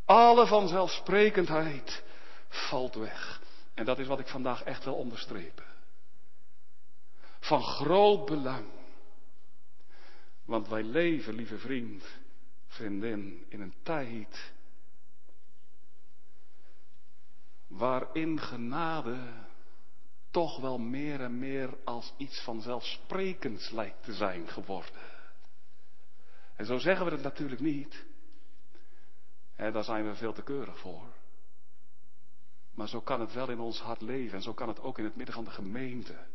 [0.04, 2.02] Alle vanzelfsprekendheid
[2.48, 3.40] valt weg.
[3.74, 5.64] En dat is wat ik vandaag echt wil onderstrepen.
[7.40, 8.66] Van groot belang.
[10.44, 12.05] Want wij leven, lieve vriend,
[12.66, 14.53] vriendin, in een tijd
[17.66, 19.18] waarin genade
[20.30, 25.00] toch wel meer en meer als iets vanzelfsprekends lijkt te zijn geworden.
[26.57, 28.05] En zo zeggen we het natuurlijk niet.
[29.70, 31.06] Daar zijn we veel te keurig voor.
[32.74, 35.04] Maar zo kan het wel in ons hart leven en zo kan het ook in
[35.04, 36.26] het midden van de gemeente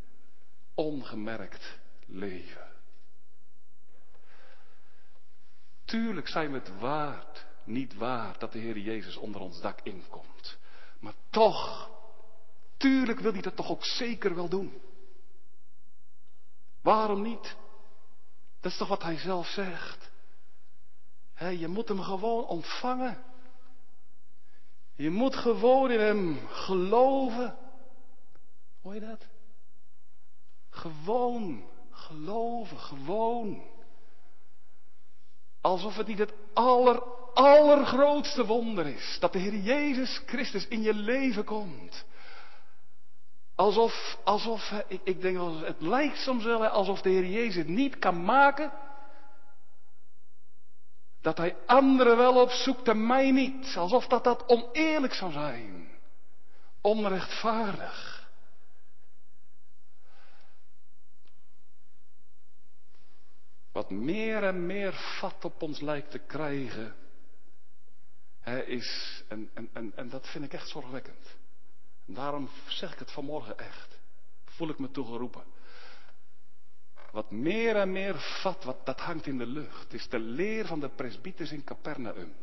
[0.74, 2.68] ongemerkt leven.
[5.86, 10.58] Tuurlijk zijn we het waard, niet waard dat de Heer Jezus onder ons dak inkomt.
[11.00, 11.90] Maar toch,
[12.78, 14.82] tuurlijk wil hij dat toch ook zeker wel doen.
[16.82, 17.56] Waarom niet?
[18.60, 20.07] Dat is toch wat hij zelf zegt?
[21.46, 23.18] Je moet hem gewoon ontvangen.
[24.96, 27.58] Je moet gewoon in hem geloven.
[28.82, 29.26] Hoor je dat?
[30.70, 33.64] Gewoon geloven, gewoon.
[35.62, 39.18] Alsof het niet het aller, allergrootste wonder is.
[39.20, 42.06] Dat de Heer Jezus Christus in je leven komt.
[43.56, 48.00] Alsof, alsof, ik, ik denk het lijkt soms wel alsof de Heer Jezus het niet
[48.00, 48.72] kan maken.
[51.28, 53.76] Dat hij anderen wel opzoekt en mij niet.
[53.76, 55.90] Alsof dat, dat oneerlijk zou zijn.
[56.82, 58.28] Onrechtvaardig.
[63.72, 66.96] Wat meer en meer vat op ons lijkt te krijgen.
[68.66, 71.38] Is, en, en, en, en dat vind ik echt zorgwekkend.
[72.06, 74.00] En daarom zeg ik het vanmorgen echt.
[74.46, 75.57] Voel ik me toegeroepen.
[77.18, 80.80] Wat meer en meer vat, wat, dat hangt in de lucht, is de leer van
[80.80, 82.34] de presbyters in Capernaum.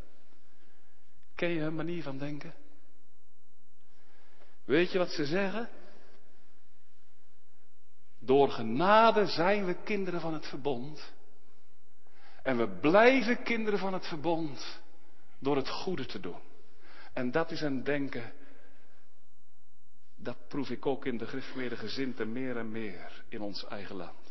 [1.35, 2.55] Ken je hun manier van denken?
[4.65, 5.69] Weet je wat ze zeggen?
[8.19, 11.13] Door genade zijn we kinderen van het verbond.
[12.43, 14.81] En we blijven kinderen van het verbond
[15.39, 16.41] door het goede te doen.
[17.13, 18.33] En dat is een denken
[20.17, 24.24] dat proef ik ook in de gereformeerde gezinten meer en meer in ons eigen land.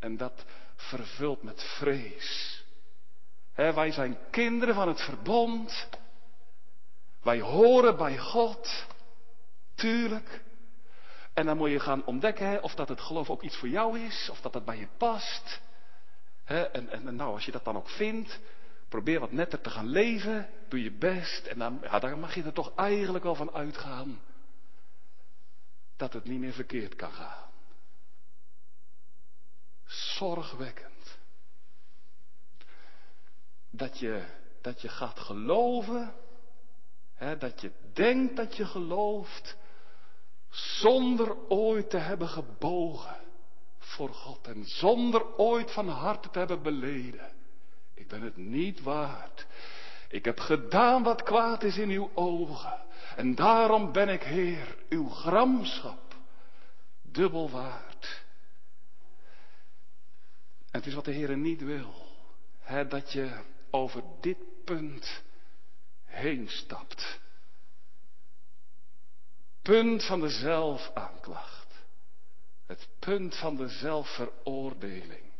[0.00, 0.44] En dat
[0.76, 2.64] vervult met vrees.
[3.54, 5.88] wij zijn kinderen van het verbond.
[7.22, 8.86] Wij horen bij God.
[9.74, 10.42] Tuurlijk.
[11.34, 14.28] En dan moet je gaan ontdekken of dat het geloof ook iets voor jou is,
[14.30, 15.60] of dat het bij je past.
[16.44, 18.40] en, nou, als je dat dan ook vindt,
[18.88, 21.46] probeer wat netter te gaan leven, doe je best.
[21.46, 24.20] En dan, ja, dan mag je er toch eigenlijk wel van uitgaan
[25.96, 27.49] dat het niet meer verkeerd kan gaan.
[29.90, 31.18] Zorgwekkend.
[33.70, 34.24] Dat je,
[34.60, 36.14] dat je gaat geloven,
[37.14, 39.56] hè, dat je denkt dat je gelooft,
[40.50, 43.16] zonder ooit te hebben gebogen
[43.78, 47.32] voor God en zonder ooit van harte te hebben beleden.
[47.94, 49.46] Ik ben het niet waard.
[50.08, 52.82] Ik heb gedaan wat kwaad is in uw ogen.
[53.16, 56.14] En daarom ben ik, Heer, uw gramschap
[57.02, 57.89] dubbel waard.
[60.70, 61.94] En het is wat de Heer niet wil.
[62.58, 63.40] Hè, dat je
[63.70, 65.22] over dit punt
[66.04, 67.20] heen stapt.
[69.62, 71.68] Punt van de zelfaanklacht.
[72.66, 75.32] Het punt van de zelfveroordeling.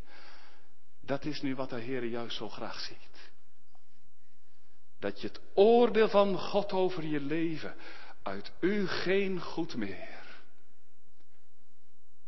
[1.00, 3.30] Dat is nu wat de Heer juist zo graag ziet.
[4.98, 7.74] Dat je het oordeel van God over je leven
[8.22, 10.42] uit u geen goed meer.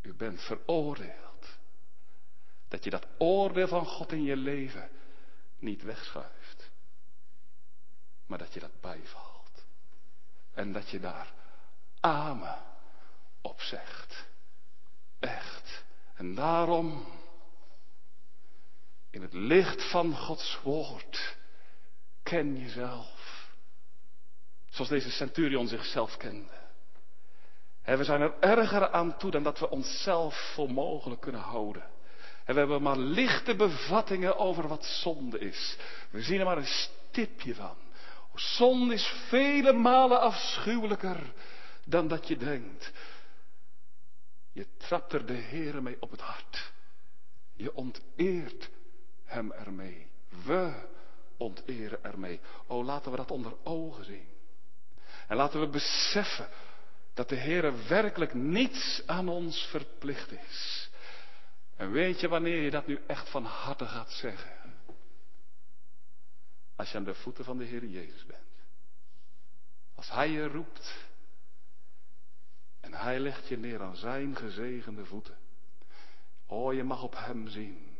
[0.01, 1.32] U bent veroordeeld.
[2.73, 4.89] Dat je dat oordeel van God in je leven
[5.59, 6.71] niet wegschuift.
[8.25, 9.65] Maar dat je dat bijvalt.
[10.53, 11.33] En dat je daar
[11.99, 12.57] amen
[13.41, 14.25] op zegt.
[15.19, 15.83] Echt.
[16.15, 17.05] En daarom,
[19.09, 21.37] in het licht van Gods woord,
[22.23, 23.49] ken jezelf.
[24.69, 26.61] Zoals deze centurion zichzelf kende.
[27.83, 31.91] we zijn er erger aan toe dan dat we onszelf voor mogelijk kunnen houden.
[32.45, 35.77] En we hebben maar lichte bevattingen over wat zonde is.
[36.09, 37.75] We zien er maar een stipje van.
[38.35, 41.33] Zonde is vele malen afschuwelijker
[41.85, 42.91] dan dat je denkt.
[44.51, 46.71] Je trapt er de Heer mee op het hart.
[47.53, 48.69] Je onteert
[49.25, 50.07] hem ermee.
[50.45, 50.73] We
[51.37, 52.39] onteren ermee.
[52.67, 54.27] O, laten we dat onder ogen zien.
[55.27, 56.49] En laten we beseffen
[57.13, 60.82] dat de Heer werkelijk niets aan ons verplicht is.
[61.75, 64.73] En weet je wanneer je dat nu echt van harte gaat zeggen?
[66.75, 68.41] Als je aan de voeten van de Heer Jezus bent.
[69.95, 71.07] Als Hij je roept.
[72.79, 75.37] En Hij legt je neer aan Zijn gezegende voeten.
[76.47, 77.97] O, je mag op Hem zien.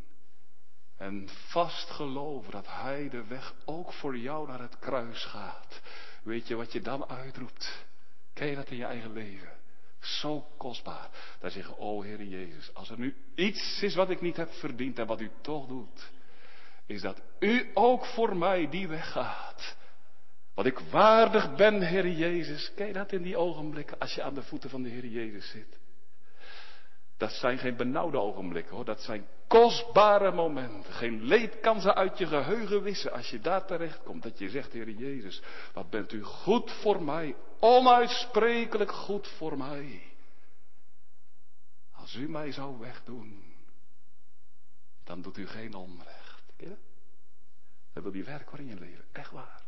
[0.97, 5.81] En vast geloven dat Hij de weg ook voor jou naar het kruis gaat.
[6.23, 7.85] Weet je wat je dan uitroept?
[8.33, 9.62] Ken je dat in je eigen leven?
[10.03, 11.09] Zo kostbaar.
[11.39, 14.99] Daar zeggen, o Heer Jezus, als er nu iets is wat ik niet heb verdiend
[14.99, 16.11] en wat u toch doet,
[16.85, 19.75] is dat u ook voor mij die weg gaat.
[20.53, 22.71] Wat ik waardig ben, Heer Jezus.
[22.77, 25.79] Je dat in die ogenblikken als je aan de voeten van de Heer Jezus zit?
[27.23, 30.93] Dat zijn geen benauwde ogenblikken hoor, dat zijn kostbare momenten.
[30.93, 34.23] Geen leed kan ze uit je geheugen wissen als je daar terecht komt.
[34.23, 35.41] Dat je zegt, Heer Jezus,
[35.73, 40.01] wat bent u goed voor mij, onuitsprekelijk goed voor mij.
[41.91, 43.53] Als u mij zou wegdoen,
[45.03, 46.43] dan doet u geen onrecht.
[46.57, 46.75] Ja?
[47.93, 49.05] Dan wil die werken in je leven.
[49.11, 49.61] Echt waar.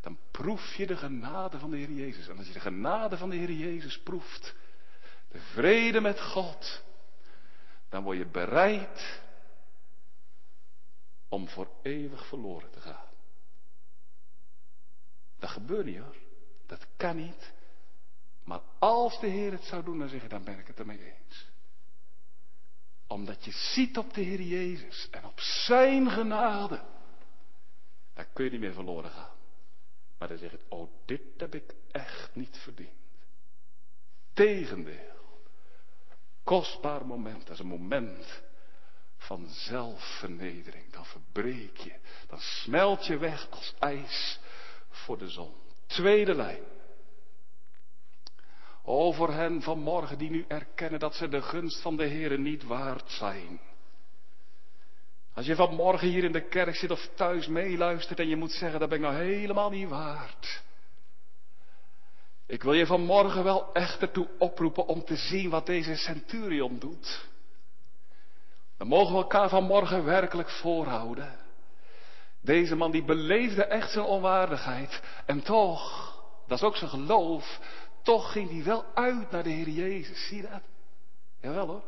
[0.00, 2.28] Dan proef je de genade van de Heer Jezus.
[2.28, 4.54] En als je de genade van de Heer Jezus proeft,
[5.28, 6.82] de vrede met God,
[7.92, 9.22] dan word je bereid
[11.28, 13.08] om voor eeuwig verloren te gaan.
[15.38, 16.16] Dat gebeurt niet hoor.
[16.66, 17.52] Dat kan niet.
[18.44, 21.14] Maar als de Heer het zou doen, dan zeg je, dan ben ik het ermee
[21.14, 21.48] eens.
[23.06, 26.84] Omdat je ziet op de Heer Jezus en op Zijn genade.
[28.14, 29.36] Dan kun je niet meer verloren gaan.
[30.18, 33.00] Maar dan zeg je, oh dit heb ik echt niet verdiend.
[34.32, 35.21] Tegendeel.
[36.44, 38.42] Kostbaar moment, dat is een moment
[39.16, 40.92] van zelfvernedering.
[40.92, 41.92] Dan verbreek je,
[42.28, 44.40] dan smelt je weg als ijs
[44.88, 45.54] voor de zon.
[45.86, 46.62] Tweede lijn.
[48.84, 53.10] Over hen vanmorgen die nu erkennen dat ze de gunst van de Heer niet waard
[53.10, 53.60] zijn.
[55.34, 58.80] Als je vanmorgen hier in de kerk zit of thuis meeluistert en je moet zeggen,
[58.80, 60.62] dat ben ik nou helemaal niet waard.
[62.46, 67.28] Ik wil je vanmorgen wel echt ertoe oproepen om te zien wat deze centurion doet.
[68.76, 71.40] Dan mogen we elkaar vanmorgen werkelijk voorhouden.
[72.40, 75.02] Deze man die beleefde echt zijn onwaardigheid.
[75.26, 76.14] En toch,
[76.46, 77.60] dat is ook zijn geloof,
[78.02, 80.28] toch ging hij wel uit naar de Heer Jezus.
[80.28, 80.62] Zie je dat?
[81.40, 81.82] Jawel hoor.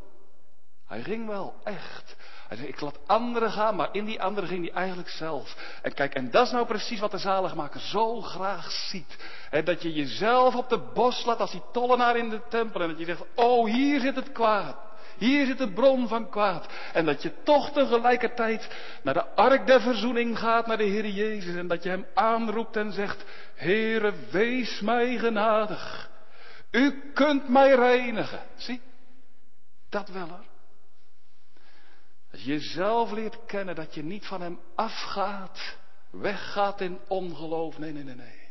[0.87, 2.17] Hij ging wel, echt.
[2.59, 5.57] Ik laat anderen gaan, maar in die anderen ging hij eigenlijk zelf.
[5.83, 9.17] En kijk, en dat is nou precies wat de zaligmaker zo graag ziet.
[9.65, 12.81] Dat je jezelf op de bos laat als die tollenaar in de tempel.
[12.81, 14.77] En dat je zegt, oh hier zit het kwaad.
[15.17, 16.67] Hier zit de bron van kwaad.
[16.93, 18.69] En dat je toch tegelijkertijd
[19.03, 21.57] naar de ark der verzoening gaat, naar de Heer Jezus.
[21.57, 23.25] En dat je hem aanroept en zegt,
[23.55, 26.11] Heere, wees mij genadig.
[26.71, 28.41] U kunt mij reinigen.
[28.57, 28.81] Zie,
[29.89, 30.54] dat wel hoor.
[32.35, 35.76] Als je jezelf leert kennen dat je niet van hem afgaat,
[36.11, 37.78] weggaat in ongeloof.
[37.78, 38.49] Nee, nee, nee, nee.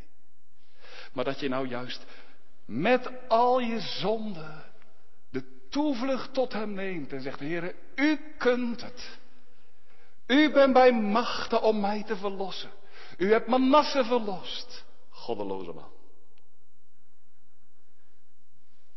[1.14, 2.06] Maar dat je nou juist
[2.66, 4.66] met al je zonden
[5.30, 9.20] de toevlucht tot hem neemt en zegt, Heere, u kunt het.
[10.28, 12.72] U bent bij machten om mij te verlossen.
[13.18, 14.86] U hebt Manasse verlost.
[15.10, 15.92] Goddeloze man.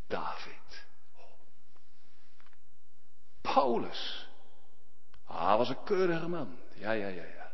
[0.07, 0.87] David.
[3.41, 4.26] Paulus.
[5.37, 6.59] Ah, was een keurige man.
[6.75, 7.53] Ja, ja, ja, ja.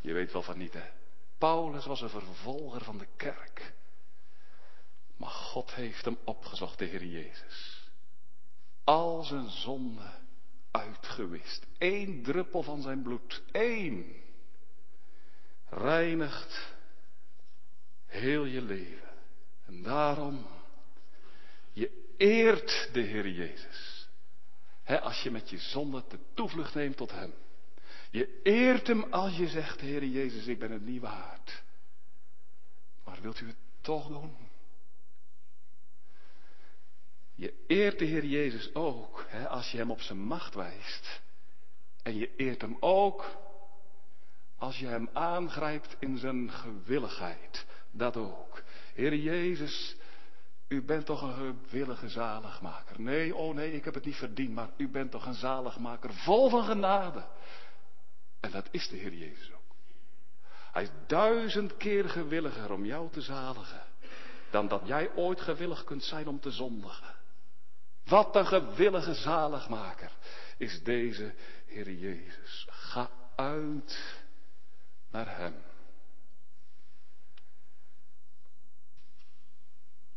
[0.00, 0.90] Je weet wel van niet, hè.
[1.38, 3.72] Paulus was een vervolger van de kerk.
[5.16, 7.90] Maar God heeft hem opgezocht, de Heer Jezus.
[8.84, 10.10] Al zijn zonde
[10.70, 11.66] uitgewist.
[11.78, 13.42] Eén druppel van zijn bloed.
[13.52, 14.22] Eén.
[15.68, 16.74] Reinigt
[18.06, 19.08] heel je leven.
[19.66, 20.46] En daarom,
[21.72, 23.87] je eert de Heer Jezus
[24.96, 27.34] als je met je zonde de toevlucht neemt tot Hem.
[28.10, 31.62] Je eert Hem als je zegt, Heer Jezus, ik ben het niet waard.
[33.04, 34.36] Maar wilt u het toch doen?
[37.34, 41.20] Je eert de Heer Jezus ook als je Hem op zijn macht wijst.
[42.02, 43.36] En je eert Hem ook
[44.56, 47.66] als je Hem aangrijpt in zijn gewilligheid.
[47.90, 48.62] Dat ook.
[48.94, 49.96] Heer Jezus,
[50.68, 53.00] u bent toch een gewillige zaligmaker.
[53.00, 56.50] Nee, oh nee, ik heb het niet verdiend, maar u bent toch een zaligmaker vol
[56.50, 57.26] van genade.
[58.40, 59.74] En dat is de Heer Jezus ook.
[60.72, 63.82] Hij is duizend keer gewilliger om jou te zaligen
[64.50, 67.14] dan dat jij ooit gewillig kunt zijn om te zondigen.
[68.04, 70.12] Wat een gewillige zaligmaker
[70.56, 71.34] is deze
[71.66, 72.66] Heer Jezus.
[72.70, 74.22] Ga uit
[75.10, 75.54] naar Hem.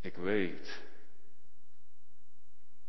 [0.01, 0.81] Ik weet,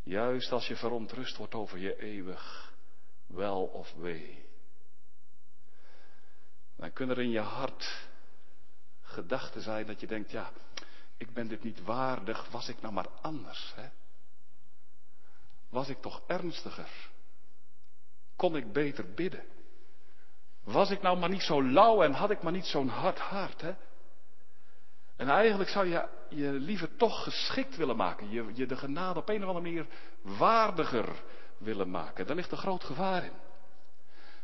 [0.03, 2.73] juist als je verontrust wordt over je eeuwig
[3.27, 4.45] wel of wee,
[6.77, 8.09] dan kunnen er in je hart
[9.03, 10.53] gedachten zijn dat je denkt, ja,
[11.17, 13.89] ik ben dit niet waardig, was ik nou maar anders, hè?
[15.69, 17.11] Was ik toch ernstiger?
[18.37, 19.45] Kon ik beter bidden?
[20.65, 23.61] Was ik nou maar niet zo lauw en had ik maar niet zo'n hard hart,
[23.61, 23.75] hè?
[25.23, 28.31] En eigenlijk zou je je liever toch geschikt willen maken.
[28.31, 29.87] Je, je de genade op een of andere manier
[30.23, 31.23] waardiger
[31.59, 32.27] willen maken.
[32.27, 33.33] Daar ligt een groot gevaar in.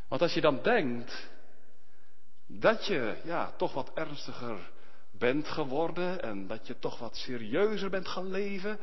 [0.07, 1.29] Want als je dan denkt
[2.47, 4.71] dat je ja, toch wat ernstiger
[5.11, 8.79] bent geworden en dat je toch wat serieuzer bent gaan leven,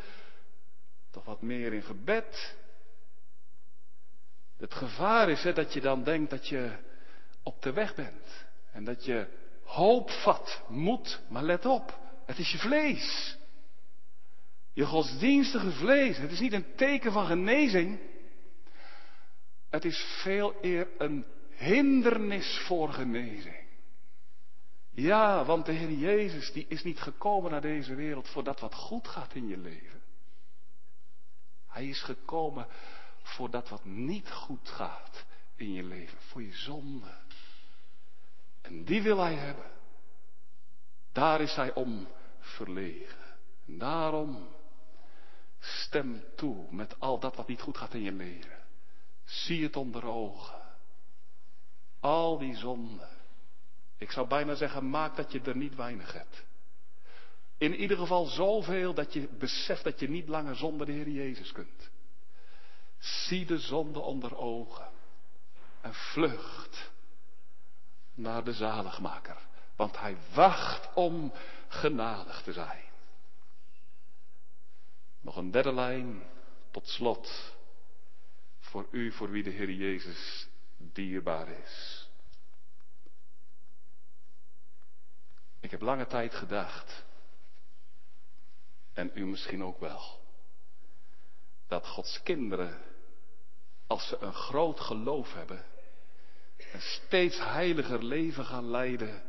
[1.10, 2.56] toch wat meer in gebed.
[4.56, 6.76] Het gevaar is hè, dat je dan denkt dat je
[7.42, 12.52] op de weg bent en dat je hoop vat, moed, maar let op, het is
[12.52, 13.36] je vlees.
[14.72, 16.16] Je godsdienstige vlees.
[16.16, 18.00] Het is niet een teken van genezing.
[19.70, 23.64] Het is veel eer een hindernis voor genezing.
[24.90, 28.74] Ja, want de Heer Jezus die is niet gekomen naar deze wereld voor dat wat
[28.74, 30.02] goed gaat in je leven.
[31.66, 32.66] Hij is gekomen
[33.22, 37.25] voor dat wat niet goed gaat in je leven, voor je zonde.
[38.66, 39.70] En die wil hij hebben.
[41.12, 42.08] Daar is hij om
[42.38, 43.24] verlegen.
[43.66, 44.48] En daarom
[45.60, 48.58] stem toe met al dat wat niet goed gaat in je leven.
[49.24, 50.60] Zie het onder ogen.
[52.00, 53.08] Al die zonden.
[53.98, 56.44] Ik zou bijna zeggen, maak dat je er niet weinig hebt.
[57.58, 61.52] In ieder geval zoveel dat je beseft dat je niet langer zonder de Heer Jezus
[61.52, 61.90] kunt.
[62.98, 64.88] Zie de zonde onder ogen
[65.80, 66.94] en vlucht
[68.16, 69.36] naar de zaligmaker,
[69.76, 71.32] want hij wacht om
[71.68, 72.84] genadig te zijn.
[75.20, 76.22] Nog een derde lijn
[76.70, 77.54] tot slot
[78.60, 82.08] voor u, voor wie de Heer Jezus dierbaar is.
[85.60, 87.04] Ik heb lange tijd gedacht,
[88.92, 90.20] en u misschien ook wel,
[91.66, 92.82] dat Gods kinderen,
[93.86, 95.64] als ze een groot geloof hebben,
[96.72, 99.22] een steeds heiliger leven gaan leiden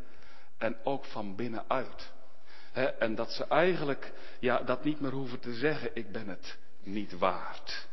[0.58, 2.12] en ook van binnenuit.
[3.00, 7.18] en dat ze eigenlijk ja, dat niet meer hoeven te zeggen, ik ben het niet
[7.18, 7.88] waard.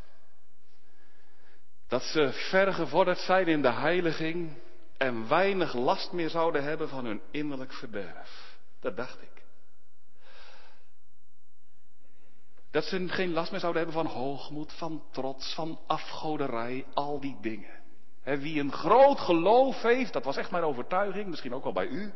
[1.89, 4.53] Dat ze ver gevorderd zijn in de heiliging
[4.97, 8.59] en weinig last meer zouden hebben van hun innerlijk verderf.
[8.81, 9.43] Dat dacht ik.
[12.71, 17.37] Dat ze geen last meer zouden hebben van hoogmoed, van trots, van afgoderij, al die
[17.41, 17.84] dingen.
[18.25, 22.13] Wie een groot geloof heeft, dat was echt mijn overtuiging, misschien ook wel bij u.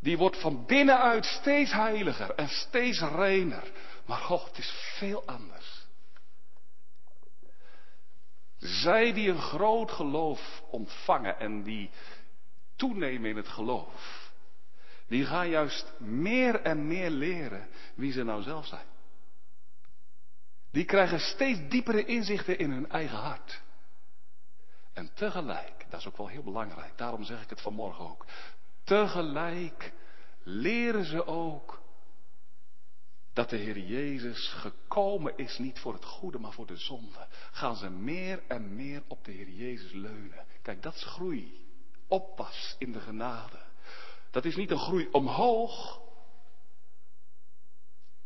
[0.00, 3.70] Die wordt van binnenuit steeds heiliger en steeds reiner.
[4.06, 5.86] Maar God, het is veel anders.
[8.56, 11.90] Zij die een groot geloof ontvangen en die
[12.76, 14.32] toenemen in het geloof,
[15.06, 18.86] die gaan juist meer en meer leren wie ze nou zelf zijn.
[20.70, 23.62] Die krijgen steeds diepere inzichten in hun eigen hart.
[24.94, 28.26] En tegelijk, dat is ook wel heel belangrijk, daarom zeg ik het vanmorgen ook.
[28.84, 29.92] Tegelijk
[30.42, 31.82] leren ze ook
[33.32, 37.26] dat de Heer Jezus gekomen is niet voor het goede, maar voor de zonde.
[37.50, 40.46] Gaan ze meer en meer op de Heer Jezus leunen.
[40.62, 41.66] Kijk, dat is groei.
[42.08, 43.62] Oppas in de genade.
[44.30, 46.00] Dat is niet een groei omhoog,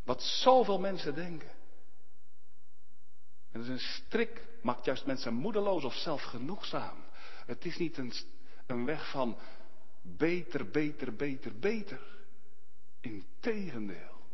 [0.05, 1.51] wat zoveel mensen denken.
[3.59, 7.05] En is een strik, maakt juist mensen moedeloos of zelfgenoegzaam.
[7.47, 8.13] Het is niet een,
[8.67, 9.39] een weg van
[10.03, 12.01] beter, beter, beter, beter.
[13.01, 14.27] Integendeel.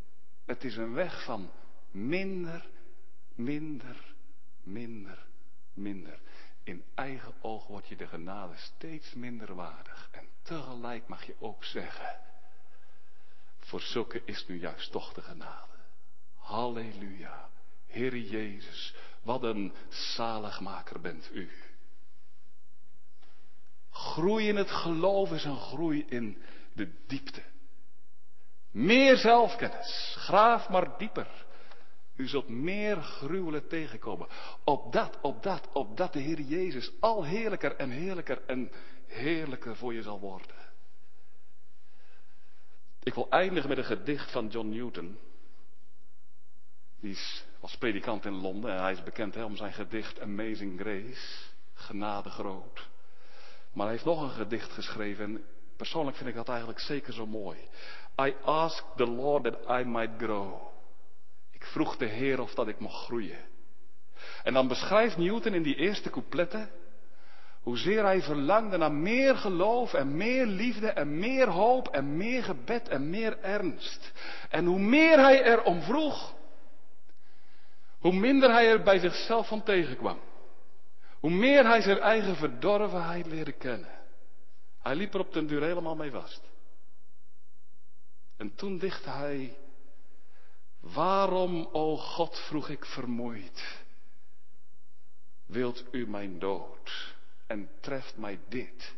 [0.44, 1.50] Het is een weg van
[1.90, 2.68] minder,
[3.34, 4.14] minder,
[4.62, 5.26] minder,
[5.74, 6.20] minder.
[6.62, 10.08] In eigen oog wordt je de genade steeds minder waardig.
[10.12, 12.20] En tegelijk mag je ook zeggen,
[13.58, 15.72] voor zulke is nu juist toch de genade.
[16.36, 17.52] Halleluja.
[17.94, 18.94] Heer Jezus,
[19.24, 21.50] wat een zaligmaker bent u.
[23.90, 27.42] Groei in het geloof is een groei in de diepte.
[28.70, 30.14] Meer zelfkennis.
[30.18, 31.44] Graaf maar dieper.
[32.16, 34.28] U zult meer gruwelen tegenkomen.
[34.64, 38.70] Op dat, op dat, op dat de Heer Jezus al heerlijker en heerlijker en
[39.06, 40.56] heerlijker voor je zal worden.
[43.02, 45.18] Ik wil eindigen met een gedicht van John Newton.
[47.00, 47.18] Die
[47.64, 51.52] was predikant in Londen en hij is bekend om zijn gedicht Amazing Grace.
[51.74, 52.88] Genade groot.
[53.72, 55.44] Maar hij heeft nog een gedicht geschreven en
[55.76, 57.58] persoonlijk vind ik dat eigenlijk zeker zo mooi.
[58.20, 60.54] I asked the Lord that I might grow.
[61.50, 63.44] Ik vroeg de Heer of dat ik mocht groeien.
[64.42, 66.70] En dan beschrijft Newton in die eerste coupletten
[67.62, 72.88] hoezeer hij verlangde naar meer geloof en meer liefde en meer hoop en meer gebed
[72.88, 74.12] en meer ernst.
[74.50, 76.34] En hoe meer hij erom vroeg,
[78.04, 80.20] hoe minder hij er bij zichzelf van tegenkwam.
[81.20, 83.90] Hoe meer hij zijn eigen verdorvenheid leerde kennen.
[84.78, 86.42] Hij liep er op den duur helemaal mee vast.
[88.36, 89.56] En toen dichtte hij,
[90.80, 93.84] waarom, o God, vroeg ik vermoeid,
[95.46, 97.14] wilt u mijn dood
[97.46, 98.94] en treft mij dit?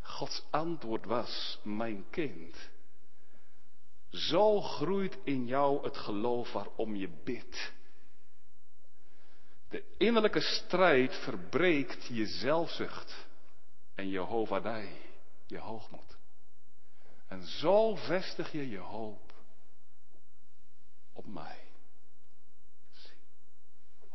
[0.00, 2.70] Gods antwoord was, mijn kind,
[4.14, 7.72] zo groeit in jou het geloof waarom je bidt.
[9.68, 13.26] De innerlijke strijd verbreekt je zelfzucht
[13.94, 14.18] en je
[15.46, 16.16] je hoogmoed.
[17.26, 19.32] En zo vestig je je hoop
[21.12, 21.62] op mij.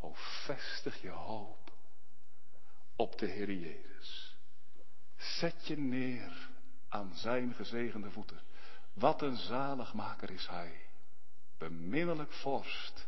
[0.02, 0.14] O
[0.46, 1.72] vestig je hoop
[2.96, 4.38] op de Heer Jezus.
[5.18, 6.50] Zet je neer
[6.90, 8.49] aan zijn gezegende voeten.
[9.00, 10.82] Wat een zaligmaker is hij.
[11.58, 13.08] Beminnelijk vorst.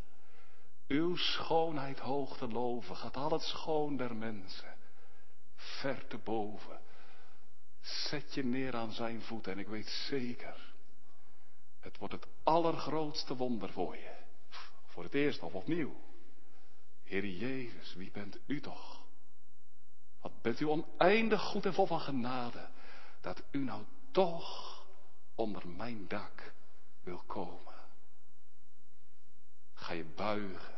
[0.88, 4.76] Uw schoonheid hoog te loven gaat al het schoon der mensen.
[5.56, 6.80] Ver te boven.
[7.82, 10.74] Zet je neer aan zijn voeten en ik weet zeker.
[11.80, 14.16] Het wordt het allergrootste wonder voor je.
[14.86, 16.02] Voor het eerst of opnieuw.
[17.04, 19.02] Heer Jezus, wie bent u toch?
[20.22, 22.70] Wat bent u oneindig goed en vol van genade,
[23.22, 24.71] dat u nou toch
[25.42, 26.54] onder mijn dak
[27.04, 27.74] wil komen.
[29.74, 30.76] Ga je buigen,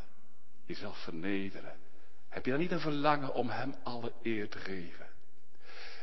[0.66, 1.80] jezelf vernederen.
[2.30, 5.08] Heb je dan niet een verlangen om Hem alle eer te geven?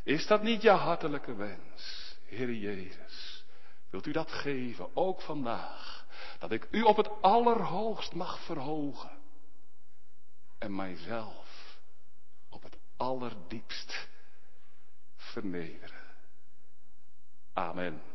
[0.03, 3.45] Is dat niet je hartelijke wens, Heer Jezus?
[3.91, 6.07] Wilt u dat geven, ook vandaag?
[6.39, 9.19] Dat ik u op het allerhoogst mag verhogen
[10.59, 11.79] en mijzelf
[12.49, 14.09] op het allerdiepst
[15.17, 16.09] vernederen.
[17.53, 18.10] Amen.